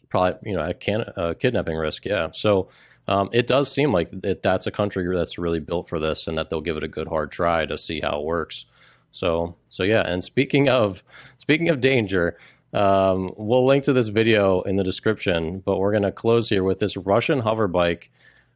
probably, 0.09 0.51
you 0.51 0.57
know, 0.57 0.67
a, 0.67 0.73
can, 0.73 1.05
a 1.15 1.33
kidnapping 1.33 1.77
risk. 1.77 2.05
Yeah. 2.05 2.29
So 2.33 2.67
um, 3.07 3.29
it 3.33 3.47
does 3.47 3.71
seem 3.71 3.91
like 3.91 4.09
that's 4.41 4.67
a 4.67 4.71
country 4.71 5.05
that's 5.13 5.37
really 5.37 5.59
built 5.59 5.87
for 5.87 5.99
this, 5.99 6.27
and 6.27 6.37
that 6.37 6.49
they'll 6.49 6.61
give 6.61 6.77
it 6.77 6.83
a 6.83 6.87
good 6.87 7.07
hard 7.07 7.31
try 7.31 7.65
to 7.65 7.77
see 7.77 7.99
how 7.99 8.19
it 8.19 8.25
works. 8.25 8.65
So, 9.11 9.55
so 9.69 9.83
yeah. 9.83 10.01
And 10.01 10.23
speaking 10.23 10.69
of 10.69 11.03
speaking 11.37 11.69
of 11.69 11.81
danger, 11.81 12.37
um, 12.73 13.33
we'll 13.35 13.65
link 13.65 13.83
to 13.85 13.93
this 13.93 14.07
video 14.07 14.61
in 14.61 14.77
the 14.77 14.83
description. 14.83 15.59
But 15.59 15.79
we're 15.79 15.91
going 15.91 16.03
to 16.03 16.11
close 16.11 16.49
here 16.49 16.63
with 16.63 16.79
this 16.79 16.95
Russian 16.95 17.39
hover 17.39 17.67
bike, 17.67 18.09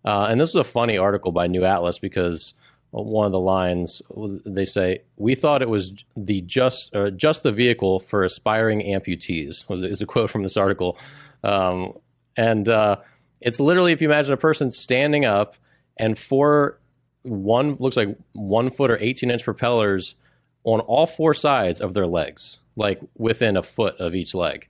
uh, 0.06 0.28
and 0.30 0.40
this 0.40 0.50
is 0.50 0.56
a 0.56 0.64
funny 0.64 0.98
article 0.98 1.32
by 1.32 1.48
New 1.48 1.66
Atlas 1.66 2.00
because 2.00 2.54
one 2.92 3.26
of 3.26 3.34
the 3.34 3.40
lines 3.40 4.02
they 4.46 4.64
say 4.64 5.00
we 5.18 5.36
thought 5.36 5.62
it 5.62 5.70
was 5.70 5.94
the 6.16 6.40
just 6.42 6.96
uh, 6.96 7.10
just 7.12 7.44
the 7.44 7.52
vehicle 7.52 8.00
for 8.00 8.24
aspiring 8.24 8.80
amputees 8.80 9.68
was 9.68 9.84
is 9.84 10.02
a 10.02 10.06
quote 10.06 10.30
from 10.30 10.44
this 10.44 10.56
article, 10.56 10.98
um, 11.44 11.94
and. 12.38 12.70
Uh, 12.70 12.96
it's 13.42 13.60
literally 13.60 13.92
if 13.92 14.02
you 14.02 14.08
imagine 14.08 14.34
a 14.34 14.38
person 14.38 14.70
standing 14.70 15.26
up 15.26 15.56
and 15.98 16.18
four 16.18 16.80
one 17.24 17.76
looks 17.76 17.98
like 17.98 18.18
one 18.34 18.70
foot 18.70 18.92
or 18.92 18.98
18 19.00 19.30
inch 19.30 19.44
propellers 19.44 20.16
on 20.64 20.80
all 20.82 21.06
four 21.06 21.34
sides 21.34 21.82
of 21.82 21.94
their 21.94 22.08
legs, 22.08 22.60
like 22.76 23.00
within 23.18 23.58
a 23.58 23.64
foot 23.64 23.96
of 23.98 24.16
each 24.16 24.34
leg. 24.34 24.68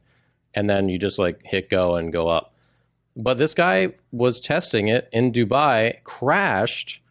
And 0.54 0.70
then 0.70 0.90
you 0.90 0.98
just 0.98 1.20
like 1.20 1.42
hit 1.44 1.70
go 1.70 1.96
and 1.96 2.12
go 2.12 2.28
up. 2.28 2.54
But 3.16 3.38
this 3.38 3.54
guy 3.54 3.94
was 4.12 4.40
testing 4.40 4.88
it 4.88 5.10
in 5.12 5.32
Dubai, 5.32 6.04
crashed, 6.04 7.02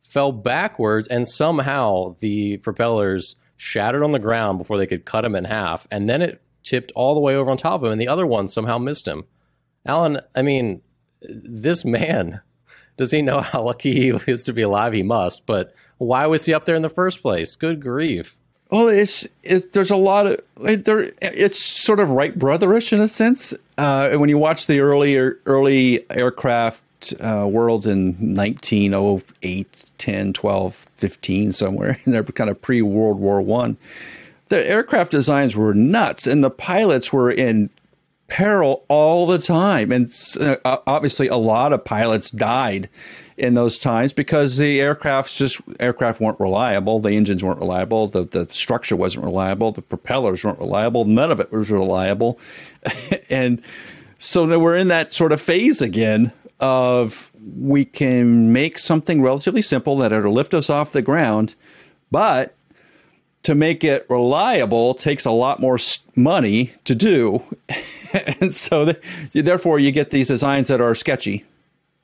fell 0.00 0.30
backwards, 0.30 1.08
and 1.08 1.26
somehow 1.26 2.16
the 2.20 2.58
propellers 2.58 3.36
shattered 3.56 4.02
on 4.02 4.12
the 4.12 4.18
ground 4.18 4.58
before 4.58 4.76
they 4.76 4.86
could 4.86 5.06
cut 5.06 5.24
him 5.24 5.34
in 5.34 5.44
half. 5.44 5.86
And 5.90 6.08
then 6.08 6.20
it 6.20 6.42
tipped 6.62 6.92
all 6.94 7.14
the 7.14 7.20
way 7.20 7.34
over 7.34 7.50
on 7.50 7.56
top 7.56 7.80
of 7.80 7.86
him, 7.86 7.92
and 7.92 8.00
the 8.00 8.08
other 8.08 8.26
one 8.26 8.46
somehow 8.46 8.76
missed 8.76 9.08
him. 9.08 9.24
Alan, 9.86 10.20
I 10.34 10.42
mean, 10.42 10.82
this 11.28 11.84
man, 11.84 12.40
does 12.96 13.10
he 13.10 13.22
know 13.22 13.40
how 13.40 13.62
lucky 13.62 13.94
he 13.94 14.08
is 14.30 14.44
to 14.44 14.52
be 14.52 14.62
alive? 14.62 14.92
He 14.92 15.02
must. 15.02 15.46
But 15.46 15.74
why 15.98 16.26
was 16.26 16.44
he 16.44 16.54
up 16.54 16.64
there 16.64 16.76
in 16.76 16.82
the 16.82 16.88
first 16.88 17.22
place? 17.22 17.56
Good 17.56 17.80
grief. 17.80 18.36
Well, 18.70 18.88
it's 18.88 19.26
it, 19.42 19.72
there's 19.72 19.90
a 19.90 19.96
lot 19.96 20.26
of 20.26 20.40
there. 20.56 21.12
It's 21.20 21.62
sort 21.62 22.00
of 22.00 22.10
Wright 22.10 22.36
brotherish 22.36 22.92
in 22.92 23.00
a 23.00 23.08
sense. 23.08 23.54
Uh, 23.76 24.10
when 24.14 24.28
you 24.28 24.38
watch 24.38 24.66
the 24.66 24.80
earlier 24.80 25.38
early 25.46 26.04
aircraft 26.10 26.80
uh, 27.20 27.46
world 27.46 27.86
in 27.86 28.34
1908, 28.34 29.90
10, 29.98 30.32
12, 30.32 30.86
15, 30.96 31.52
somewhere, 31.52 32.00
and 32.04 32.14
they're 32.14 32.24
kind 32.24 32.50
of 32.50 32.60
pre 32.60 32.82
World 32.82 33.18
War 33.18 33.40
One. 33.42 33.76
The 34.48 34.68
aircraft 34.68 35.10
designs 35.10 35.56
were 35.56 35.74
nuts, 35.74 36.26
and 36.26 36.42
the 36.42 36.50
pilots 36.50 37.12
were 37.12 37.30
in 37.30 37.70
peril 38.28 38.84
all 38.88 39.26
the 39.26 39.38
time. 39.38 39.92
And 39.92 40.12
uh, 40.40 40.56
obviously, 40.86 41.28
a 41.28 41.36
lot 41.36 41.72
of 41.72 41.84
pilots 41.84 42.30
died 42.30 42.88
in 43.36 43.54
those 43.54 43.76
times 43.76 44.12
because 44.12 44.56
the 44.56 44.78
aircrafts 44.78 45.36
just 45.36 45.60
aircraft 45.80 46.20
weren't 46.20 46.38
reliable, 46.38 47.00
the 47.00 47.12
engines 47.12 47.42
weren't 47.42 47.58
reliable, 47.58 48.06
the 48.06 48.24
the 48.24 48.46
structure 48.50 48.96
wasn't 48.96 49.24
reliable, 49.24 49.72
the 49.72 49.82
propellers 49.82 50.44
weren't 50.44 50.58
reliable, 50.58 51.04
none 51.04 51.32
of 51.32 51.40
it 51.40 51.50
was 51.50 51.70
reliable, 51.70 52.38
and 53.30 53.60
so 54.18 54.46
now 54.46 54.58
we're 54.58 54.76
in 54.76 54.88
that 54.88 55.12
sort 55.12 55.32
of 55.32 55.40
phase 55.40 55.82
again 55.82 56.32
of 56.60 57.30
we 57.58 57.84
can 57.84 58.52
make 58.52 58.78
something 58.78 59.20
relatively 59.20 59.62
simple 59.62 59.96
that'll 59.96 60.32
lift 60.32 60.54
us 60.54 60.70
off 60.70 60.92
the 60.92 61.02
ground, 61.02 61.56
but 62.10 62.54
to 63.44 63.54
make 63.54 63.84
it 63.84 64.06
reliable 64.08 64.94
takes 64.94 65.24
a 65.24 65.30
lot 65.30 65.60
more 65.60 65.78
money 66.16 66.72
to 66.84 66.94
do. 66.94 67.42
and 68.40 68.54
so, 68.54 68.86
the, 68.86 68.98
therefore, 69.32 69.78
you 69.78 69.92
get 69.92 70.10
these 70.10 70.28
designs 70.28 70.68
that 70.68 70.80
are 70.80 70.94
sketchy, 70.94 71.44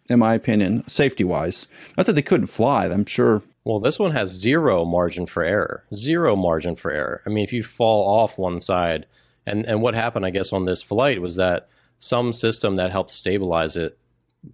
in 0.08 0.18
my 0.18 0.34
opinion, 0.34 0.86
safety 0.86 1.24
wise. 1.24 1.66
Not 1.96 2.06
that 2.06 2.12
they 2.12 2.22
couldn't 2.22 2.46
fly, 2.46 2.86
I'm 2.86 3.06
sure. 3.06 3.42
Well, 3.64 3.80
this 3.80 3.98
one 3.98 4.12
has 4.12 4.30
zero 4.30 4.84
margin 4.84 5.26
for 5.26 5.42
error. 5.42 5.84
Zero 5.94 6.36
margin 6.36 6.76
for 6.76 6.90
error. 6.90 7.22
I 7.26 7.30
mean, 7.30 7.44
if 7.44 7.52
you 7.52 7.62
fall 7.62 8.06
off 8.06 8.38
one 8.38 8.60
side, 8.60 9.06
and, 9.46 9.66
and 9.66 9.82
what 9.82 9.94
happened, 9.94 10.26
I 10.26 10.30
guess, 10.30 10.52
on 10.52 10.64
this 10.64 10.82
flight 10.82 11.20
was 11.20 11.36
that 11.36 11.68
some 11.98 12.32
system 12.32 12.76
that 12.76 12.90
helped 12.90 13.10
stabilize 13.10 13.76
it 13.76 13.98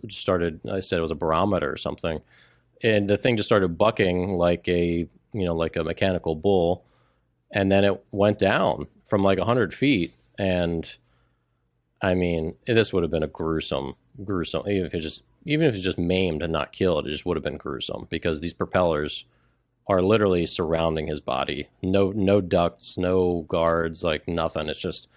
started, 0.09 0.61
I 0.69 0.81
said 0.81 0.99
it 0.99 1.03
was 1.03 1.11
a 1.11 1.17
barometer 1.17 1.73
or 1.73 1.77
something, 1.77 2.21
and 2.83 3.09
the 3.09 3.17
thing 3.17 3.37
just 3.37 3.49
started 3.49 3.79
bucking 3.79 4.35
like 4.35 4.69
a 4.69 5.09
you 5.33 5.45
know, 5.45 5.55
like 5.55 5.77
a 5.77 5.85
mechanical 5.85 6.35
bull. 6.35 6.85
And 7.53 7.71
then 7.71 7.85
it 7.85 8.05
went 8.11 8.39
down 8.39 8.87
from 9.05 9.23
like 9.23 9.39
100 9.39 9.73
feet. 9.73 10.13
And 10.39 10.91
I 12.03 12.15
mean, 12.15 12.55
this 12.67 12.93
would 12.93 13.03
have 13.03 13.11
been 13.11 13.23
a 13.23 13.29
gruesome, 13.29 13.95
gruesome, 14.25 14.69
even 14.69 14.87
if 14.87 14.95
it 14.95 15.01
just, 15.01 15.23
even 15.45 15.67
if 15.67 15.75
it's 15.75 15.85
just 15.85 15.99
maimed 15.99 16.43
and 16.43 16.53
not 16.53 16.73
killed, 16.73 17.07
it 17.07 17.11
just 17.11 17.25
would 17.25 17.37
have 17.37 17.45
been 17.45 17.57
gruesome 17.57 18.07
because 18.11 18.41
these 18.41 18.53
propellers 18.53 19.25
are 19.89 20.03
literally 20.03 20.47
surrounding 20.47 21.07
his 21.07 21.21
body. 21.21 21.69
No, 21.83 22.11
no 22.11 22.41
ducts, 22.41 22.99
no 22.99 23.43
guards, 23.49 24.03
like 24.03 24.27
nothing. 24.27 24.69
It's 24.69 24.81
just 24.81 25.09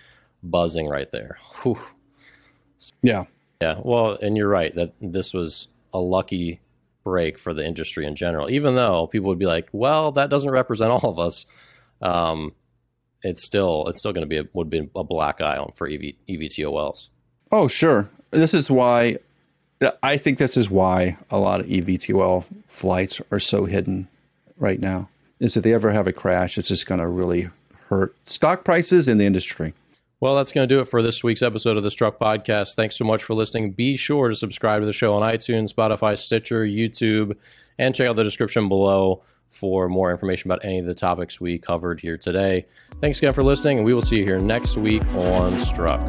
buzzing 0.44 0.88
right 0.88 1.10
there. 1.12 1.40
Whew. 1.64 1.80
Yeah. 3.02 3.26
Yeah. 3.62 3.80
Well, 3.84 4.18
and 4.22 4.38
you're 4.38 4.48
right 4.48 4.74
that 4.76 4.94
this 5.02 5.34
was 5.34 5.68
a 5.94 6.00
lucky 6.00 6.60
break 7.10 7.38
for 7.38 7.54
the 7.54 7.66
industry 7.66 8.06
in 8.06 8.16
general. 8.16 8.50
Even 8.50 8.76
though 8.76 9.08
people 9.08 9.28
would 9.30 9.40
be 9.40 9.46
like, 9.46 9.68
"Well, 9.72 10.12
that 10.12 10.30
doesn't 10.30 10.52
represent 10.52 10.92
all 10.92 11.10
of 11.10 11.18
us," 11.18 11.46
um, 12.02 12.54
it's 13.24 13.44
still 13.44 13.88
it's 13.88 14.00
still 14.00 14.14
going 14.14 14.28
to 14.28 14.30
be 14.30 14.38
a, 14.38 14.48
would 14.54 14.70
be 14.70 14.90
a 14.96 15.04
black 15.04 15.42
eye 15.42 15.58
on 15.58 15.72
for 15.76 15.88
EV, 15.88 16.14
EVTOLs. 16.28 17.10
Oh, 17.52 17.68
sure. 17.68 18.08
This 18.32 18.54
is 18.54 18.70
why 18.70 19.18
I 20.04 20.18
think 20.18 20.38
this 20.38 20.58
is 20.58 20.70
why 20.70 21.18
a 21.32 21.38
lot 21.38 21.62
of 21.62 21.66
EVTOL 21.66 22.46
flights 22.68 23.22
are 23.32 23.40
so 23.40 23.66
hidden 23.66 24.08
right 24.58 24.80
now. 24.80 25.10
Is 25.40 25.54
that 25.54 25.62
they 25.62 25.74
ever 25.74 25.92
have 25.92 26.08
a 26.08 26.14
crash, 26.14 26.58
it's 26.58 26.68
just 26.68 26.86
going 26.86 27.00
to 27.00 27.08
really 27.08 27.50
hurt 27.88 28.14
stock 28.26 28.64
prices 28.64 29.08
in 29.08 29.18
the 29.18 29.26
industry. 29.26 29.74
Well, 30.22 30.36
that's 30.36 30.52
going 30.52 30.68
to 30.68 30.76
do 30.76 30.82
it 30.82 30.90
for 30.90 31.02
this 31.02 31.24
week's 31.24 31.42
episode 31.42 31.78
of 31.78 31.84
the 31.84 31.92
Struck 31.92 32.20
Podcast. 32.20 32.76
Thanks 32.76 32.98
so 32.98 33.06
much 33.06 33.24
for 33.24 33.36
listening. 33.36 33.72
Be 33.72 33.96
sure 33.96 34.28
to 34.28 34.36
subscribe 34.36 34.82
to 34.82 34.86
the 34.86 34.92
show 34.92 35.14
on 35.14 35.22
iTunes, 35.22 35.74
Spotify, 35.74 36.18
Stitcher, 36.18 36.66
YouTube, 36.66 37.38
and 37.78 37.96
check 37.96 38.10
out 38.10 38.18
the 38.18 38.26
description 38.26 38.68
below 38.68 39.24
for 39.48 39.88
more 39.88 40.12
information 40.12 40.52
about 40.52 40.66
any 40.66 40.78
of 40.78 40.86
the 40.86 40.94
topics 40.94 41.40
we 41.40 41.58
covered 41.58 42.02
here 42.02 42.18
today. 42.18 42.66
Thanks 43.00 43.20
again 43.20 43.34
for 43.34 43.44
listening, 43.44 43.78
and 43.78 43.86
we 43.86 43.94
will 43.94 44.02
see 44.02 44.18
you 44.18 44.26
here 44.26 44.40
next 44.40 44.76
week 44.76 45.06
on 45.16 45.58
Struck. 45.58 46.02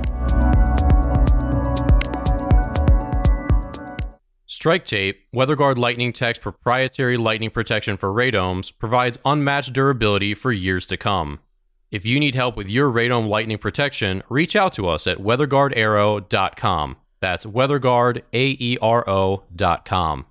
Strike 4.46 4.84
Tape, 4.86 5.20
WeatherGuard 5.32 5.78
Lightning 5.78 6.12
Tech's 6.12 6.40
proprietary 6.40 7.16
lightning 7.16 7.50
protection 7.50 7.96
for 7.96 8.12
radomes, 8.12 8.76
provides 8.76 9.20
unmatched 9.24 9.72
durability 9.72 10.34
for 10.34 10.50
years 10.50 10.84
to 10.88 10.96
come. 10.96 11.38
If 11.90 12.06
you 12.06 12.20
need 12.20 12.36
help 12.36 12.56
with 12.56 12.68
your 12.68 12.90
radome 12.90 13.28
lightning 13.28 13.58
protection, 13.58 14.22
reach 14.28 14.54
out 14.54 14.72
to 14.74 14.88
us 14.88 15.06
at 15.06 15.18
weatherguardaero.com. 15.18 16.96
That's 17.20 17.44
weatherguardaero.com. 17.44 20.26